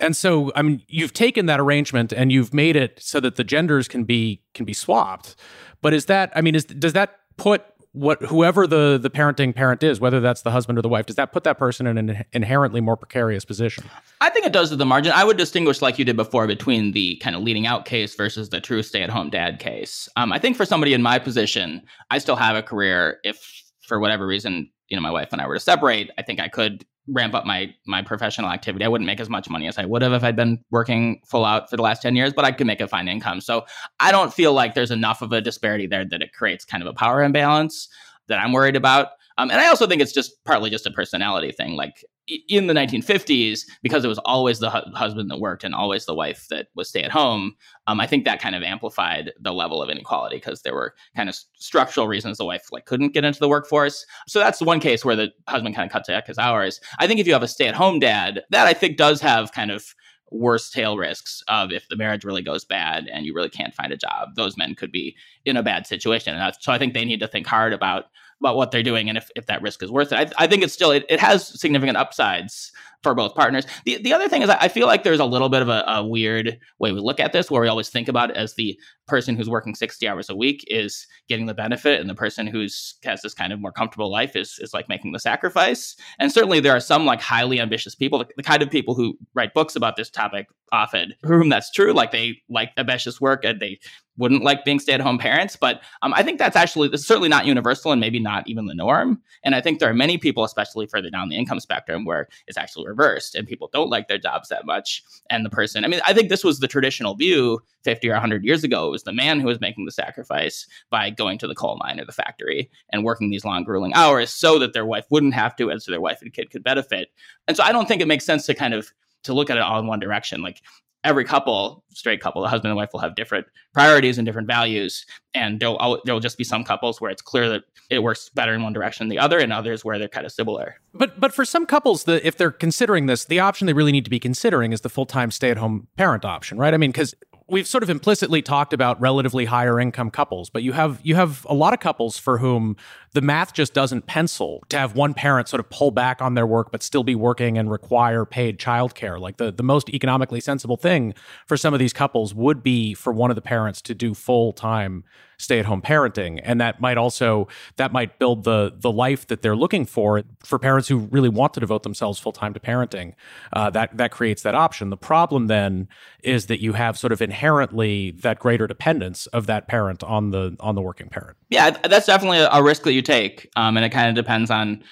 And 0.00 0.14
so, 0.16 0.52
I 0.54 0.62
mean, 0.62 0.82
you've 0.88 1.12
taken 1.12 1.46
that 1.46 1.60
arrangement 1.60 2.12
and 2.12 2.30
you've 2.30 2.52
made 2.52 2.76
it 2.76 3.00
so 3.00 3.20
that 3.20 3.36
the 3.36 3.44
genders 3.44 3.88
can 3.88 4.04
be 4.04 4.42
can 4.54 4.64
be 4.64 4.74
swapped. 4.74 5.36
But 5.80 5.94
is 5.94 6.06
that, 6.06 6.32
I 6.34 6.40
mean, 6.40 6.54
is 6.54 6.64
does 6.64 6.92
that 6.92 7.20
put 7.36 7.64
what 7.92 8.22
whoever 8.22 8.66
the 8.66 8.98
the 9.00 9.10
parenting 9.10 9.54
parent 9.54 9.82
is, 9.82 10.00
whether 10.00 10.20
that's 10.20 10.42
the 10.42 10.50
husband 10.50 10.78
or 10.78 10.82
the 10.82 10.88
wife, 10.88 11.06
does 11.06 11.16
that 11.16 11.32
put 11.32 11.44
that 11.44 11.58
person 11.58 11.86
in 11.86 11.98
an 11.98 12.24
inherently 12.32 12.80
more 12.80 12.96
precarious 12.96 13.44
position? 13.44 13.84
I 14.20 14.30
think 14.30 14.46
it 14.46 14.52
does 14.52 14.72
at 14.72 14.78
the 14.78 14.86
margin. 14.86 15.12
I 15.14 15.24
would 15.24 15.36
distinguish, 15.36 15.80
like 15.80 15.98
you 15.98 16.04
did 16.04 16.16
before, 16.16 16.46
between 16.46 16.92
the 16.92 17.16
kind 17.16 17.34
of 17.34 17.42
leaning 17.42 17.66
out 17.66 17.84
case 17.84 18.14
versus 18.14 18.50
the 18.50 18.60
true 18.60 18.82
stay 18.82 19.02
at 19.02 19.10
home 19.10 19.30
dad 19.30 19.58
case. 19.58 20.08
Um, 20.16 20.32
I 20.32 20.38
think 20.38 20.56
for 20.56 20.64
somebody 20.64 20.94
in 20.94 21.02
my 21.02 21.18
position, 21.18 21.82
I 22.10 22.18
still 22.18 22.36
have 22.36 22.56
a 22.56 22.62
career. 22.62 23.18
If 23.24 23.64
for 23.80 23.98
whatever 23.98 24.26
reason, 24.26 24.70
you 24.88 24.96
know, 24.96 25.02
my 25.02 25.10
wife 25.10 25.28
and 25.32 25.40
I 25.40 25.46
were 25.46 25.54
to 25.54 25.60
separate, 25.60 26.10
I 26.18 26.22
think 26.22 26.40
I 26.40 26.48
could 26.48 26.84
ramp 27.08 27.34
up 27.34 27.44
my 27.46 27.74
my 27.86 28.02
professional 28.02 28.50
activity. 28.50 28.84
I 28.84 28.88
wouldn't 28.88 29.06
make 29.06 29.20
as 29.20 29.28
much 29.28 29.48
money 29.48 29.66
as 29.66 29.78
I 29.78 29.84
would 29.84 30.02
have 30.02 30.12
if 30.12 30.22
I'd 30.22 30.36
been 30.36 30.62
working 30.70 31.20
full 31.26 31.44
out 31.44 31.70
for 31.70 31.76
the 31.76 31.82
last 31.82 32.02
10 32.02 32.16
years, 32.16 32.32
but 32.32 32.44
I 32.44 32.52
could 32.52 32.66
make 32.66 32.80
a 32.80 32.88
fine 32.88 33.08
income. 33.08 33.40
So 33.40 33.64
I 34.00 34.12
don't 34.12 34.32
feel 34.32 34.52
like 34.52 34.74
there's 34.74 34.90
enough 34.90 35.22
of 35.22 35.32
a 35.32 35.40
disparity 35.40 35.86
there 35.86 36.04
that 36.04 36.22
it 36.22 36.32
creates 36.32 36.64
kind 36.64 36.82
of 36.82 36.88
a 36.88 36.92
power 36.92 37.22
imbalance 37.22 37.88
that 38.28 38.38
I'm 38.38 38.52
worried 38.52 38.76
about. 38.76 39.08
Um, 39.38 39.50
and 39.50 39.60
I 39.60 39.68
also 39.68 39.86
think 39.86 40.02
it's 40.02 40.12
just 40.12 40.44
partly 40.44 40.70
just 40.70 40.86
a 40.86 40.90
personality 40.90 41.52
thing. 41.52 41.74
Like 41.76 42.04
in 42.48 42.66
the 42.66 42.74
1950s, 42.74 43.60
because 43.82 44.04
it 44.04 44.08
was 44.08 44.18
always 44.24 44.58
the 44.58 44.70
hu- 44.70 44.94
husband 44.94 45.30
that 45.30 45.40
worked 45.40 45.64
and 45.64 45.74
always 45.74 46.06
the 46.06 46.14
wife 46.14 46.46
that 46.50 46.68
was 46.74 46.88
stay 46.88 47.02
at 47.02 47.10
home, 47.10 47.54
um, 47.86 48.00
I 48.00 48.06
think 48.06 48.24
that 48.24 48.40
kind 48.40 48.54
of 48.54 48.62
amplified 48.62 49.32
the 49.40 49.52
level 49.52 49.82
of 49.82 49.90
inequality 49.90 50.36
because 50.36 50.62
there 50.62 50.74
were 50.74 50.94
kind 51.16 51.28
of 51.28 51.36
structural 51.54 52.06
reasons 52.08 52.38
the 52.38 52.44
wife 52.44 52.66
like 52.70 52.86
couldn't 52.86 53.14
get 53.14 53.24
into 53.24 53.40
the 53.40 53.48
workforce. 53.48 54.04
So 54.26 54.38
that's 54.38 54.60
one 54.60 54.80
case 54.80 55.04
where 55.04 55.16
the 55.16 55.32
husband 55.48 55.74
kind 55.74 55.86
of 55.86 55.92
cut 55.92 56.04
to 56.04 56.22
his 56.26 56.38
hours. 56.38 56.80
I 56.98 57.06
think 57.06 57.20
if 57.20 57.26
you 57.26 57.32
have 57.32 57.42
a 57.42 57.48
stay 57.48 57.68
at 57.68 57.74
home 57.74 57.98
dad, 57.98 58.42
that 58.50 58.66
I 58.66 58.74
think 58.74 58.96
does 58.96 59.20
have 59.20 59.52
kind 59.52 59.70
of 59.70 59.94
worse 60.30 60.70
tail 60.70 60.98
risks 60.98 61.42
of 61.48 61.72
if 61.72 61.88
the 61.88 61.96
marriage 61.96 62.24
really 62.24 62.42
goes 62.42 62.64
bad 62.64 63.08
and 63.08 63.24
you 63.24 63.34
really 63.34 63.48
can't 63.48 63.74
find 63.74 63.92
a 63.92 63.96
job, 63.96 64.34
those 64.36 64.56
men 64.56 64.74
could 64.74 64.92
be 64.92 65.16
in 65.44 65.56
a 65.56 65.62
bad 65.62 65.86
situation. 65.86 66.34
And 66.34 66.54
so 66.60 66.72
I 66.72 66.78
think 66.78 66.94
they 66.94 67.04
need 67.04 67.20
to 67.20 67.28
think 67.28 67.46
hard 67.46 67.72
about 67.72 68.04
about 68.40 68.56
what 68.56 68.70
they're 68.70 68.82
doing 68.82 69.08
and 69.08 69.18
if, 69.18 69.30
if 69.36 69.46
that 69.46 69.62
risk 69.62 69.82
is 69.82 69.90
worth 69.90 70.12
it. 70.12 70.32
I, 70.38 70.44
I 70.44 70.46
think 70.46 70.62
it's 70.62 70.72
still 70.72 70.90
it, 70.90 71.04
it 71.08 71.20
has 71.20 71.60
significant 71.60 71.96
upsides 71.96 72.72
for 73.02 73.14
both 73.14 73.34
partners. 73.34 73.64
The 73.84 74.00
the 74.02 74.12
other 74.12 74.28
thing 74.28 74.42
is 74.42 74.50
I 74.50 74.68
feel 74.68 74.86
like 74.86 75.04
there's 75.04 75.20
a 75.20 75.24
little 75.24 75.48
bit 75.48 75.62
of 75.62 75.68
a, 75.68 75.84
a, 75.86 76.04
weird 76.04 76.58
way 76.78 76.90
we 76.90 77.00
look 77.00 77.20
at 77.20 77.32
this 77.32 77.50
where 77.50 77.62
we 77.62 77.68
always 77.68 77.88
think 77.88 78.08
about 78.08 78.30
it 78.30 78.36
as 78.36 78.54
the 78.54 78.78
person 79.06 79.36
who's 79.36 79.48
working 79.48 79.74
60 79.74 80.06
hours 80.08 80.28
a 80.28 80.34
week 80.34 80.64
is 80.68 81.06
getting 81.28 81.46
the 81.46 81.54
benefit 81.54 82.00
and 82.00 82.10
the 82.10 82.14
person 82.14 82.46
who's 82.46 82.96
has 83.04 83.22
this 83.22 83.34
kind 83.34 83.52
of 83.52 83.60
more 83.60 83.72
comfortable 83.72 84.10
life 84.10 84.34
is 84.34 84.58
is 84.60 84.74
like 84.74 84.88
making 84.88 85.12
the 85.12 85.20
sacrifice. 85.20 85.96
And 86.18 86.32
certainly 86.32 86.60
there 86.60 86.76
are 86.76 86.80
some 86.80 87.06
like 87.06 87.20
highly 87.20 87.60
ambitious 87.60 87.94
people, 87.94 88.18
the, 88.18 88.26
the 88.36 88.42
kind 88.42 88.62
of 88.62 88.70
people 88.70 88.94
who 88.94 89.16
write 89.34 89.54
books 89.54 89.76
about 89.76 89.96
this 89.96 90.10
topic 90.10 90.46
often, 90.72 91.14
for 91.20 91.38
whom 91.38 91.48
that's 91.48 91.70
true. 91.70 91.92
Like 91.92 92.10
they 92.10 92.42
like 92.48 92.70
ambitious 92.76 93.20
work 93.20 93.44
and 93.44 93.60
they 93.60 93.78
wouldn't 94.18 94.44
like 94.44 94.64
being 94.64 94.78
stay-at-home 94.78 95.18
parents 95.18 95.56
but 95.56 95.80
um, 96.02 96.12
i 96.14 96.22
think 96.22 96.38
that's 96.38 96.56
actually 96.56 96.94
certainly 96.96 97.28
not 97.28 97.46
universal 97.46 97.92
and 97.92 98.00
maybe 98.00 98.20
not 98.20 98.46
even 98.46 98.66
the 98.66 98.74
norm 98.74 99.20
and 99.44 99.54
i 99.54 99.60
think 99.60 99.78
there 99.78 99.90
are 99.90 99.94
many 99.94 100.18
people 100.18 100.44
especially 100.44 100.86
further 100.86 101.10
down 101.10 101.28
the 101.28 101.36
income 101.36 101.60
spectrum 101.60 102.04
where 102.04 102.28
it's 102.46 102.58
actually 102.58 102.86
reversed 102.86 103.34
and 103.34 103.46
people 103.46 103.70
don't 103.72 103.90
like 103.90 104.08
their 104.08 104.18
jobs 104.18 104.48
that 104.48 104.66
much. 104.66 105.02
And 105.30 105.44
the 105.44 105.50
person, 105.50 105.84
I 105.84 105.88
mean, 105.88 106.00
I 106.06 106.12
think 106.12 106.28
this 106.28 106.44
was 106.44 106.58
the 106.58 106.68
traditional 106.68 107.14
view 107.14 107.60
50 107.84 108.08
or 108.08 108.12
100 108.12 108.44
years 108.44 108.64
ago. 108.64 108.86
It 108.86 108.90
was 108.90 109.04
the 109.04 109.12
man 109.12 109.40
who 109.40 109.46
was 109.46 109.60
making 109.60 109.84
the 109.84 109.92
sacrifice 109.92 110.66
by 110.90 111.10
going 111.10 111.38
to 111.38 111.46
the 111.46 111.54
coal 111.54 111.78
mine 111.82 112.00
or 112.00 112.04
the 112.04 112.12
factory 112.12 112.70
and 112.90 113.04
working 113.04 113.30
these 113.30 113.44
long, 113.44 113.64
grueling 113.64 113.94
hours 113.94 114.30
so 114.30 114.58
that 114.58 114.72
their 114.72 114.86
wife 114.86 115.06
wouldn't 115.10 115.34
have 115.34 115.56
to, 115.56 115.70
and 115.70 115.82
so 115.82 115.90
their 115.90 116.00
wife 116.00 116.20
and 116.22 116.32
kid 116.32 116.50
could 116.50 116.64
benefit. 116.64 117.08
And 117.46 117.56
so 117.56 117.62
I 117.62 117.72
don't 117.72 117.86
think 117.86 118.02
it 118.02 118.08
makes 118.08 118.26
sense 118.26 118.46
to 118.46 118.54
kind 118.54 118.74
of 118.74 118.90
to 119.24 119.32
look 119.32 119.50
at 119.50 119.56
it 119.56 119.62
all 119.62 119.78
in 119.78 119.86
one 119.86 120.00
direction. 120.00 120.42
Like 120.42 120.62
every 121.04 121.24
couple, 121.24 121.84
straight 121.90 122.20
couple, 122.20 122.42
the 122.42 122.48
husband 122.48 122.70
and 122.70 122.76
wife 122.76 122.90
will 122.92 123.00
have 123.00 123.14
different 123.14 123.46
priorities 123.72 124.18
and 124.18 124.26
different 124.26 124.48
values, 124.48 125.06
and 125.34 125.60
there'll 125.60 126.00
there'll 126.04 126.20
just 126.20 126.38
be 126.38 126.44
some 126.44 126.64
couples 126.64 127.00
where 127.00 127.10
it's 127.10 127.22
clear 127.22 127.48
that 127.48 127.62
it 127.90 128.02
works 128.02 128.28
better 128.28 128.52
in 128.54 128.62
one 128.62 128.72
direction 128.72 129.04
than 129.04 129.10
the 129.10 129.18
other, 129.18 129.38
and 129.38 129.52
others 129.52 129.84
where 129.84 129.98
they're 129.98 130.08
kind 130.08 130.26
of 130.26 130.32
similar. 130.32 130.76
But 130.92 131.18
but 131.20 131.32
for 131.32 131.44
some 131.44 131.66
couples, 131.66 132.04
the 132.04 132.26
if 132.26 132.36
they're 132.36 132.50
considering 132.50 133.06
this, 133.06 133.24
the 133.24 133.40
option 133.40 133.66
they 133.66 133.72
really 133.72 133.92
need 133.92 134.04
to 134.04 134.10
be 134.10 134.20
considering 134.20 134.72
is 134.72 134.82
the 134.82 134.90
full 134.90 135.06
time 135.06 135.30
stay 135.30 135.50
at 135.50 135.56
home 135.56 135.88
parent 135.96 136.24
option, 136.24 136.58
right? 136.58 136.74
I 136.74 136.76
mean, 136.76 136.90
because 136.90 137.14
we've 137.48 137.66
sort 137.66 137.82
of 137.82 137.90
implicitly 137.90 138.42
talked 138.42 138.72
about 138.72 139.00
relatively 139.00 139.46
higher 139.46 139.80
income 139.80 140.10
couples, 140.10 140.50
but 140.50 140.62
you 140.62 140.72
have 140.72 141.00
you 141.02 141.14
have 141.14 141.46
a 141.48 141.54
lot 141.54 141.72
of 141.72 141.80
couples 141.80 142.18
for 142.18 142.38
whom 142.38 142.76
the 143.12 143.20
math 143.20 143.52
just 143.52 143.74
doesn't 143.74 144.06
pencil 144.06 144.62
to 144.68 144.78
have 144.78 144.94
one 144.94 145.14
parent 145.14 145.48
sort 145.48 145.60
of 145.60 145.70
pull 145.70 145.90
back 145.90 146.20
on 146.20 146.34
their 146.34 146.46
work 146.46 146.70
but 146.70 146.82
still 146.82 147.04
be 147.04 147.14
working 147.14 147.58
and 147.58 147.70
require 147.70 148.24
paid 148.24 148.58
childcare. 148.58 149.18
Like 149.18 149.36
the 149.36 149.50
the 149.50 149.62
most 149.62 149.88
economically 149.90 150.40
sensible 150.40 150.76
thing 150.76 151.14
for 151.46 151.56
some 151.56 151.74
of 151.74 151.80
these 151.80 151.92
couples 151.92 152.34
would 152.34 152.62
be 152.62 152.94
for 152.94 153.12
one 153.12 153.30
of 153.30 153.34
the 153.34 153.42
parents 153.42 153.80
to 153.82 153.94
do 153.94 154.14
full 154.14 154.52
time 154.52 155.04
stay 155.38 155.60
at 155.60 155.66
home 155.66 155.80
parenting. 155.80 156.40
And 156.42 156.60
that 156.60 156.80
might 156.80 156.98
also 156.98 157.48
that 157.76 157.92
might 157.92 158.18
build 158.18 158.44
the 158.44 158.74
the 158.76 158.90
life 158.90 159.26
that 159.28 159.42
they're 159.42 159.56
looking 159.56 159.86
for 159.86 160.22
for 160.40 160.58
parents 160.58 160.88
who 160.88 160.98
really 160.98 161.28
want 161.28 161.54
to 161.54 161.60
devote 161.60 161.84
themselves 161.84 162.18
full 162.18 162.32
time 162.32 162.52
to 162.54 162.60
parenting. 162.60 163.14
Uh, 163.52 163.70
that 163.70 163.96
that 163.96 164.10
creates 164.10 164.42
that 164.42 164.54
option. 164.54 164.90
The 164.90 164.96
problem 164.96 165.46
then 165.46 165.88
is 166.22 166.46
that 166.46 166.60
you 166.60 166.72
have 166.74 166.98
sort 166.98 167.12
of 167.12 167.22
inherently 167.22 168.10
that 168.10 168.38
greater 168.38 168.66
dependence 168.66 169.26
of 169.28 169.46
that 169.46 169.68
parent 169.68 170.02
on 170.02 170.30
the 170.30 170.56
on 170.60 170.74
the 170.74 170.82
working 170.82 171.08
parent. 171.08 171.36
Yeah 171.48 171.70
that's 171.70 172.06
definitely 172.06 172.38
a 172.38 172.62
risk 172.62 172.82
that 172.82 172.92
you 172.92 172.97
take 173.02 173.48
um, 173.56 173.76
and 173.76 173.84
it 173.84 173.90
kind 173.90 174.08
of 174.08 174.14
depends 174.14 174.50
on 174.50 174.82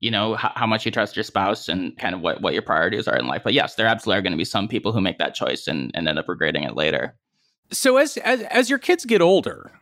you 0.00 0.10
know 0.10 0.34
how, 0.34 0.52
how, 0.54 0.66
much 0.66 0.84
you 0.84 0.92
trust 0.92 1.16
your 1.16 1.22
spouse 1.22 1.68
and 1.68 1.96
kind 1.98 2.14
of 2.14 2.20
what, 2.20 2.42
what 2.42 2.52
your 2.52 2.62
priorities 2.62 3.08
are 3.08 3.16
in 3.16 3.26
life 3.26 3.42
but 3.44 3.52
yes 3.52 3.74
there 3.74 3.86
absolutely 3.86 4.18
are 4.18 4.22
going 4.22 4.32
to 4.32 4.38
be 4.38 4.44
some 4.44 4.68
people 4.68 4.92
who 4.92 5.00
make 5.00 5.18
that 5.18 5.34
choice 5.34 5.66
and, 5.66 5.90
and 5.94 6.08
end 6.08 6.18
up 6.18 6.28
regretting 6.28 6.64
it 6.64 6.76
later 6.76 7.16
so 7.70 7.96
as, 7.96 8.16
as 8.18 8.42
as 8.42 8.70
your 8.70 8.78
kids 8.78 9.04
get 9.04 9.20
older 9.20 9.72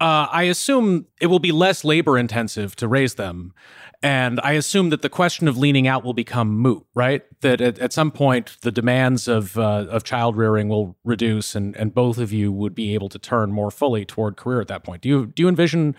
uh, 0.00 0.26
I 0.30 0.44
assume 0.44 1.06
it 1.20 1.26
will 1.26 1.40
be 1.40 1.52
less 1.52 1.84
labor 1.84 2.16
intensive 2.16 2.74
to 2.76 2.88
raise 2.88 3.16
them. 3.16 3.52
And 4.02 4.40
I 4.42 4.52
assume 4.52 4.88
that 4.90 5.02
the 5.02 5.10
question 5.10 5.46
of 5.46 5.58
leaning 5.58 5.86
out 5.86 6.02
will 6.02 6.14
become 6.14 6.56
moot, 6.56 6.86
right? 6.94 7.22
That 7.42 7.60
at, 7.60 7.78
at 7.78 7.92
some 7.92 8.10
point 8.10 8.56
the 8.62 8.72
demands 8.72 9.28
of 9.28 9.58
uh, 9.58 9.86
of 9.90 10.04
child 10.04 10.38
rearing 10.38 10.70
will 10.70 10.96
reduce, 11.04 11.54
and 11.54 11.76
and 11.76 11.92
both 11.92 12.16
of 12.16 12.32
you 12.32 12.50
would 12.50 12.74
be 12.74 12.94
able 12.94 13.10
to 13.10 13.18
turn 13.18 13.52
more 13.52 13.70
fully 13.70 14.06
toward 14.06 14.38
career 14.38 14.62
at 14.62 14.68
that 14.68 14.84
point. 14.84 15.02
Do 15.02 15.10
you 15.10 15.26
do 15.26 15.42
you 15.42 15.48
envision 15.50 15.94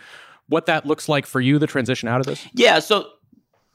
what 0.52 0.68
that 0.68 0.86
looks 0.86 1.10
like 1.10 1.26
for 1.26 1.42
you, 1.42 1.58
the 1.58 1.68
transition 1.68 2.08
out 2.08 2.20
of 2.20 2.26
this? 2.28 2.46
Yeah. 2.54 2.80
So 2.80 3.08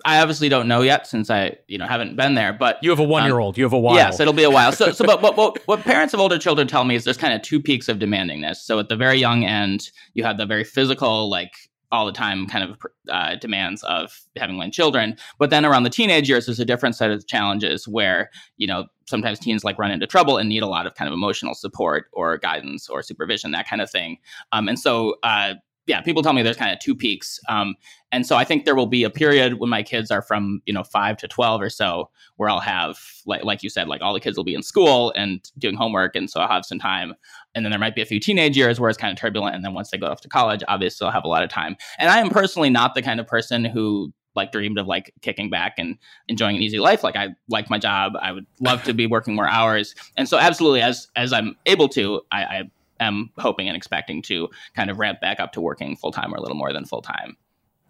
I 0.04 0.20
obviously 0.20 0.48
don't 0.48 0.68
know 0.68 0.82
yet 0.82 1.06
since 1.06 1.30
I, 1.30 1.56
you 1.66 1.78
know, 1.78 1.86
haven't 1.86 2.16
been 2.16 2.34
there. 2.34 2.52
But 2.52 2.78
you 2.82 2.90
have 2.90 2.98
a 2.98 3.04
one 3.04 3.24
year 3.24 3.38
old. 3.38 3.56
Um, 3.56 3.58
you 3.58 3.64
have 3.64 3.72
a 3.72 3.78
while. 3.78 3.96
Yes, 3.96 4.20
it'll 4.20 4.32
be 4.32 4.44
a 4.44 4.50
while. 4.50 4.72
So, 4.72 4.92
so, 4.92 5.04
but 5.04 5.22
what, 5.22 5.36
what 5.36 5.58
what 5.66 5.80
parents 5.80 6.12
of 6.14 6.20
older 6.20 6.38
children 6.38 6.68
tell 6.68 6.84
me 6.84 6.94
is 6.94 7.04
there's 7.04 7.16
kind 7.16 7.34
of 7.34 7.42
two 7.42 7.60
peaks 7.60 7.88
of 7.88 7.98
demandingness. 7.98 8.56
So 8.56 8.78
at 8.78 8.88
the 8.88 8.96
very 8.96 9.18
young 9.18 9.44
end, 9.44 9.90
you 10.14 10.22
have 10.24 10.36
the 10.36 10.46
very 10.46 10.64
physical, 10.64 11.28
like 11.30 11.52
all 11.90 12.04
the 12.04 12.12
time, 12.12 12.46
kind 12.46 12.70
of 12.70 12.78
uh, 13.08 13.36
demands 13.36 13.82
of 13.84 14.20
having 14.36 14.56
young 14.56 14.70
children. 14.70 15.16
But 15.38 15.50
then 15.50 15.64
around 15.64 15.84
the 15.84 15.90
teenage 15.90 16.28
years, 16.28 16.46
there's 16.46 16.60
a 16.60 16.64
different 16.64 16.94
set 16.94 17.10
of 17.10 17.26
challenges 17.26 17.88
where 17.88 18.30
you 18.58 18.66
know 18.66 18.86
sometimes 19.06 19.38
teens 19.38 19.64
like 19.64 19.78
run 19.78 19.90
into 19.90 20.06
trouble 20.06 20.36
and 20.36 20.48
need 20.48 20.62
a 20.62 20.68
lot 20.68 20.86
of 20.86 20.94
kind 20.94 21.08
of 21.08 21.14
emotional 21.14 21.54
support 21.54 22.06
or 22.12 22.38
guidance 22.38 22.88
or 22.88 23.02
supervision, 23.02 23.50
that 23.52 23.68
kind 23.68 23.80
of 23.82 23.90
thing. 23.90 24.18
Um, 24.52 24.68
and 24.68 24.78
so. 24.78 25.16
Uh, 25.22 25.54
yeah, 25.86 26.00
people 26.00 26.22
tell 26.22 26.32
me 26.32 26.42
there's 26.42 26.56
kind 26.56 26.72
of 26.72 26.80
two 26.80 26.94
peaks. 26.94 27.38
Um, 27.48 27.76
and 28.10 28.26
so 28.26 28.36
I 28.36 28.44
think 28.44 28.64
there 28.64 28.74
will 28.74 28.86
be 28.86 29.04
a 29.04 29.10
period 29.10 29.54
when 29.54 29.70
my 29.70 29.82
kids 29.82 30.10
are 30.10 30.22
from, 30.22 30.60
you 30.66 30.72
know, 30.72 30.82
five 30.82 31.16
to 31.18 31.28
12 31.28 31.60
or 31.60 31.70
so, 31.70 32.10
where 32.36 32.48
I'll 32.48 32.60
have, 32.60 32.98
like, 33.24 33.44
like 33.44 33.62
you 33.62 33.70
said, 33.70 33.86
like 33.86 34.02
all 34.02 34.12
the 34.12 34.20
kids 34.20 34.36
will 34.36 34.44
be 34.44 34.54
in 34.54 34.62
school 34.62 35.12
and 35.16 35.48
doing 35.58 35.76
homework. 35.76 36.16
And 36.16 36.28
so 36.28 36.40
I'll 36.40 36.48
have 36.48 36.64
some 36.64 36.78
time. 36.78 37.14
And 37.54 37.64
then 37.64 37.70
there 37.70 37.78
might 37.78 37.94
be 37.94 38.02
a 38.02 38.06
few 38.06 38.18
teenage 38.18 38.56
years 38.56 38.80
where 38.80 38.90
it's 38.90 38.98
kind 38.98 39.12
of 39.12 39.18
turbulent. 39.18 39.54
And 39.54 39.64
then 39.64 39.74
once 39.74 39.90
they 39.90 39.98
go 39.98 40.06
off 40.06 40.20
to 40.22 40.28
college, 40.28 40.62
obviously 40.66 41.06
I'll 41.06 41.12
have 41.12 41.24
a 41.24 41.28
lot 41.28 41.44
of 41.44 41.50
time. 41.50 41.76
And 41.98 42.10
I 42.10 42.18
am 42.18 42.30
personally 42.30 42.70
not 42.70 42.94
the 42.94 43.02
kind 43.02 43.20
of 43.20 43.26
person 43.26 43.64
who 43.64 44.12
like 44.36 44.52
dreamed 44.52 44.78
of 44.78 44.86
like 44.86 45.12
kicking 45.22 45.48
back 45.50 45.74
and 45.78 45.96
enjoying 46.28 46.56
an 46.56 46.62
easy 46.62 46.78
life. 46.78 47.02
Like 47.02 47.16
I 47.16 47.28
like 47.48 47.70
my 47.70 47.78
job. 47.78 48.12
I 48.20 48.32
would 48.32 48.46
love 48.60 48.82
to 48.84 48.92
be 48.92 49.06
working 49.06 49.34
more 49.34 49.48
hours. 49.48 49.94
And 50.16 50.28
so 50.28 50.38
absolutely 50.38 50.82
as 50.82 51.08
as 51.16 51.32
I'm 51.32 51.56
able 51.64 51.88
to, 51.90 52.20
I, 52.30 52.42
I 52.44 52.70
am 53.00 53.30
hoping 53.38 53.68
and 53.68 53.76
expecting 53.76 54.22
to 54.22 54.48
kind 54.74 54.90
of 54.90 54.98
ramp 54.98 55.20
back 55.20 55.40
up 55.40 55.52
to 55.52 55.60
working 55.60 55.96
full 55.96 56.12
time 56.12 56.32
or 56.32 56.36
a 56.36 56.40
little 56.40 56.56
more 56.56 56.72
than 56.72 56.84
full 56.84 57.02
time. 57.02 57.36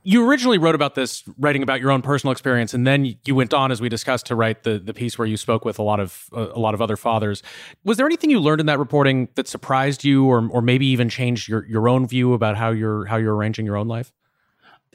You 0.08 0.24
originally 0.28 0.56
wrote 0.58 0.76
about 0.76 0.94
this, 0.94 1.24
writing 1.36 1.64
about 1.64 1.80
your 1.80 1.90
own 1.90 2.00
personal 2.00 2.30
experience, 2.30 2.72
and 2.72 2.86
then 2.86 3.16
you 3.24 3.34
went 3.34 3.52
on, 3.52 3.72
as 3.72 3.80
we 3.80 3.88
discussed, 3.88 4.26
to 4.26 4.36
write 4.36 4.62
the, 4.62 4.78
the 4.78 4.94
piece 4.94 5.18
where 5.18 5.26
you 5.26 5.36
spoke 5.36 5.64
with 5.64 5.80
a 5.80 5.82
lot 5.82 5.98
of 5.98 6.30
uh, 6.32 6.52
a 6.54 6.60
lot 6.60 6.74
of 6.74 6.80
other 6.80 6.96
fathers. 6.96 7.42
Was 7.82 7.96
there 7.96 8.06
anything 8.06 8.30
you 8.30 8.38
learned 8.38 8.60
in 8.60 8.66
that 8.66 8.78
reporting 8.78 9.28
that 9.34 9.48
surprised 9.48 10.04
you, 10.04 10.24
or 10.24 10.48
or 10.48 10.62
maybe 10.62 10.86
even 10.86 11.08
changed 11.08 11.48
your, 11.48 11.66
your 11.66 11.88
own 11.88 12.06
view 12.06 12.34
about 12.34 12.56
how 12.56 12.70
you're 12.70 13.06
how 13.06 13.16
you're 13.16 13.34
arranging 13.34 13.66
your 13.66 13.76
own 13.76 13.88
life? 13.88 14.12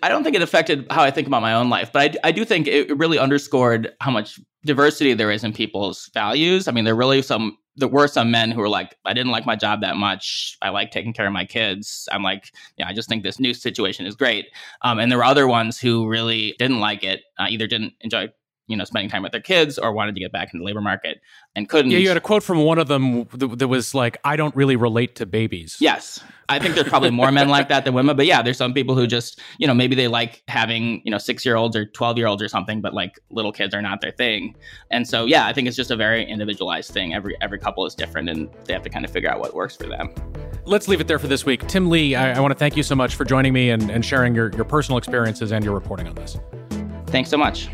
I 0.01 0.07
don't 0.07 0.23
think 0.23 0.35
it 0.35 0.41
affected 0.41 0.87
how 0.89 1.03
I 1.03 1.11
think 1.11 1.27
about 1.27 1.41
my 1.41 1.53
own 1.53 1.69
life, 1.69 1.91
but 1.91 2.15
I, 2.23 2.29
I 2.29 2.31
do 2.31 2.45
think 2.45 2.67
it 2.67 2.97
really 2.97 3.19
underscored 3.19 3.93
how 3.99 4.11
much 4.11 4.39
diversity 4.65 5.13
there 5.13 5.29
is 5.29 5.43
in 5.43 5.53
people's 5.53 6.09
values. 6.13 6.67
I 6.67 6.71
mean, 6.71 6.85
there 6.85 6.93
are 6.93 6.97
really 6.97 7.21
some 7.21 7.57
there 7.75 7.87
were 7.87 8.07
some 8.07 8.31
men 8.31 8.51
who 8.51 8.59
were 8.59 8.69
like, 8.69 8.95
I 9.05 9.13
didn't 9.13 9.31
like 9.31 9.45
my 9.45 9.55
job 9.55 9.81
that 9.81 9.95
much. 9.95 10.57
I 10.61 10.69
like 10.69 10.91
taking 10.91 11.13
care 11.13 11.25
of 11.25 11.33
my 11.33 11.45
kids. 11.45 12.07
I'm 12.11 12.23
like, 12.23 12.51
yeah, 12.77 12.87
I 12.87 12.93
just 12.93 13.07
think 13.07 13.23
this 13.23 13.39
new 13.39 13.53
situation 13.53 14.05
is 14.05 14.15
great. 14.15 14.47
Um, 14.81 14.99
and 14.99 15.11
there 15.11 15.17
were 15.17 15.23
other 15.23 15.47
ones 15.47 15.79
who 15.79 16.07
really 16.07 16.55
didn't 16.59 16.79
like 16.79 17.03
it, 17.03 17.21
uh, 17.39 17.47
either 17.49 17.67
didn't 17.67 17.93
enjoy 18.01 18.29
you 18.71 18.77
know 18.77 18.83
spending 18.83 19.09
time 19.09 19.23
with 19.23 19.31
their 19.31 19.41
kids 19.41 19.77
or 19.77 19.91
wanted 19.93 20.15
to 20.15 20.21
get 20.21 20.31
back 20.31 20.49
into 20.53 20.59
the 20.59 20.65
labor 20.65 20.81
market 20.81 21.21
and 21.55 21.69
couldn't 21.69 21.91
yeah 21.91 21.97
you 21.97 22.07
had 22.07 22.17
a 22.17 22.21
quote 22.21 22.43
from 22.43 22.59
one 22.59 22.79
of 22.79 22.87
them 22.87 23.27
that 23.33 23.67
was 23.67 23.93
like 23.93 24.17
i 24.23 24.35
don't 24.35 24.55
really 24.55 24.75
relate 24.75 25.15
to 25.15 25.25
babies. 25.25 25.77
Yes. 25.79 26.23
I 26.49 26.59
think 26.59 26.75
there's 26.75 26.89
probably 26.89 27.11
more 27.11 27.31
men 27.31 27.47
like 27.47 27.69
that 27.69 27.85
than 27.85 27.93
women 27.93 28.17
but 28.17 28.25
yeah 28.25 28.41
there's 28.41 28.57
some 28.57 28.73
people 28.73 28.95
who 28.95 29.07
just 29.07 29.39
you 29.57 29.67
know 29.67 29.73
maybe 29.73 29.95
they 29.95 30.09
like 30.09 30.43
having 30.49 31.01
you 31.05 31.11
know 31.11 31.17
six 31.17 31.45
year 31.45 31.55
olds 31.55 31.75
or 31.77 31.85
12 31.85 32.17
year 32.17 32.27
olds 32.27 32.43
or 32.43 32.49
something 32.49 32.81
but 32.81 32.93
like 32.93 33.19
little 33.29 33.53
kids 33.53 33.73
are 33.73 33.81
not 33.81 34.01
their 34.01 34.11
thing. 34.11 34.55
And 34.89 35.07
so 35.07 35.25
yeah 35.25 35.45
i 35.45 35.53
think 35.53 35.67
it's 35.67 35.77
just 35.77 35.91
a 35.91 35.95
very 35.95 36.25
individualized 36.25 36.91
thing. 36.91 37.13
Every 37.13 37.37
every 37.41 37.59
couple 37.59 37.85
is 37.85 37.95
different 37.95 38.29
and 38.29 38.49
they 38.65 38.73
have 38.73 38.83
to 38.83 38.89
kind 38.89 39.05
of 39.05 39.11
figure 39.11 39.29
out 39.29 39.39
what 39.39 39.53
works 39.55 39.77
for 39.77 39.87
them. 39.87 40.13
Let's 40.65 40.87
leave 40.87 41.01
it 41.01 41.07
there 41.07 41.19
for 41.19 41.27
this 41.27 41.45
week. 41.45 41.67
Tim 41.67 41.89
lee 41.89 42.15
i, 42.15 42.33
I 42.33 42.39
want 42.39 42.51
to 42.51 42.59
thank 42.59 42.75
you 42.75 42.83
so 42.83 42.95
much 42.95 43.15
for 43.15 43.23
joining 43.23 43.53
me 43.53 43.69
and, 43.69 43.89
and 43.89 44.05
sharing 44.05 44.35
your, 44.35 44.51
your 44.51 44.65
personal 44.65 44.97
experiences 44.97 45.51
and 45.51 45.63
your 45.63 45.73
reporting 45.73 46.07
on 46.07 46.15
this. 46.15 46.37
Thanks 47.07 47.29
so 47.29 47.37
much 47.37 47.69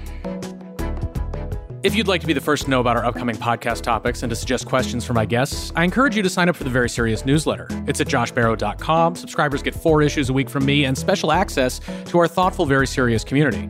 if 1.87 1.95
you'd 1.95 2.09
like 2.09 2.19
to 2.19 2.27
be 2.27 2.33
the 2.33 2.41
first 2.41 2.65
to 2.65 2.69
know 2.69 2.81
about 2.81 2.97
our 2.97 3.05
upcoming 3.05 3.37
podcast 3.37 3.81
topics 3.81 4.21
and 4.21 4.29
to 4.29 4.35
suggest 4.35 4.65
questions 4.65 5.05
for 5.05 5.13
my 5.13 5.23
guests, 5.23 5.71
I 5.73 5.85
encourage 5.85 6.17
you 6.17 6.21
to 6.21 6.29
sign 6.29 6.49
up 6.49 6.57
for 6.57 6.65
the 6.65 6.69
Very 6.69 6.89
Serious 6.89 7.25
newsletter. 7.25 7.65
It's 7.87 8.01
at 8.01 8.07
joshbarro.com. 8.07 9.15
Subscribers 9.15 9.63
get 9.63 9.73
four 9.73 10.01
issues 10.01 10.29
a 10.29 10.33
week 10.33 10.49
from 10.49 10.65
me 10.65 10.83
and 10.83 10.97
special 10.97 11.31
access 11.31 11.79
to 12.07 12.19
our 12.19 12.27
thoughtful, 12.27 12.65
Very 12.65 12.87
Serious 12.87 13.23
community. 13.23 13.69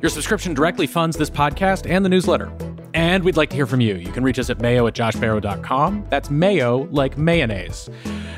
Your 0.00 0.08
subscription 0.08 0.54
directly 0.54 0.86
funds 0.86 1.18
this 1.18 1.28
podcast 1.28 1.86
and 1.86 2.06
the 2.06 2.08
newsletter. 2.08 2.50
And 2.94 3.22
we'd 3.24 3.36
like 3.36 3.50
to 3.50 3.56
hear 3.56 3.66
from 3.66 3.80
you. 3.80 3.94
You 3.94 4.10
can 4.12 4.24
reach 4.24 4.38
us 4.38 4.50
at 4.50 4.60
mayo 4.60 4.86
at 4.86 4.94
joshbarro.com. 4.94 6.06
That's 6.08 6.30
mayo 6.30 6.88
like 6.90 7.18
mayonnaise. 7.18 7.88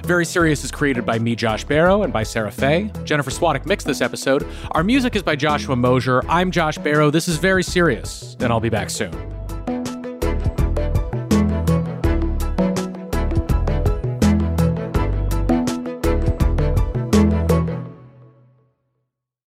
Very 0.05 0.25
Serious 0.25 0.65
is 0.65 0.71
created 0.71 1.07
by 1.07 1.19
me, 1.19 1.37
Josh 1.37 1.65
Barro, 1.65 2.03
and 2.05 2.13
by 2.13 2.23
Sarah 2.23 2.51
Fay. 2.51 2.91
Jennifer 3.05 3.31
Swadek 3.31 3.67
mixed 3.67 3.87
this 3.87 4.01
episode. 4.01 4.47
Our 4.73 4.83
music 4.83 5.15
is 5.15 5.23
by 5.23 5.37
Joshua 5.37 5.77
Mosier. 5.77 6.23
I'm 6.29 6.51
Josh 6.51 6.79
Barro. 6.79 7.13
This 7.13 7.29
is 7.29 7.37
Very 7.37 7.63
Serious, 7.63 8.37
and 8.41 8.53
I'll 8.53 8.61
be 8.61 8.71
back 8.71 8.91
soon. 8.91 9.39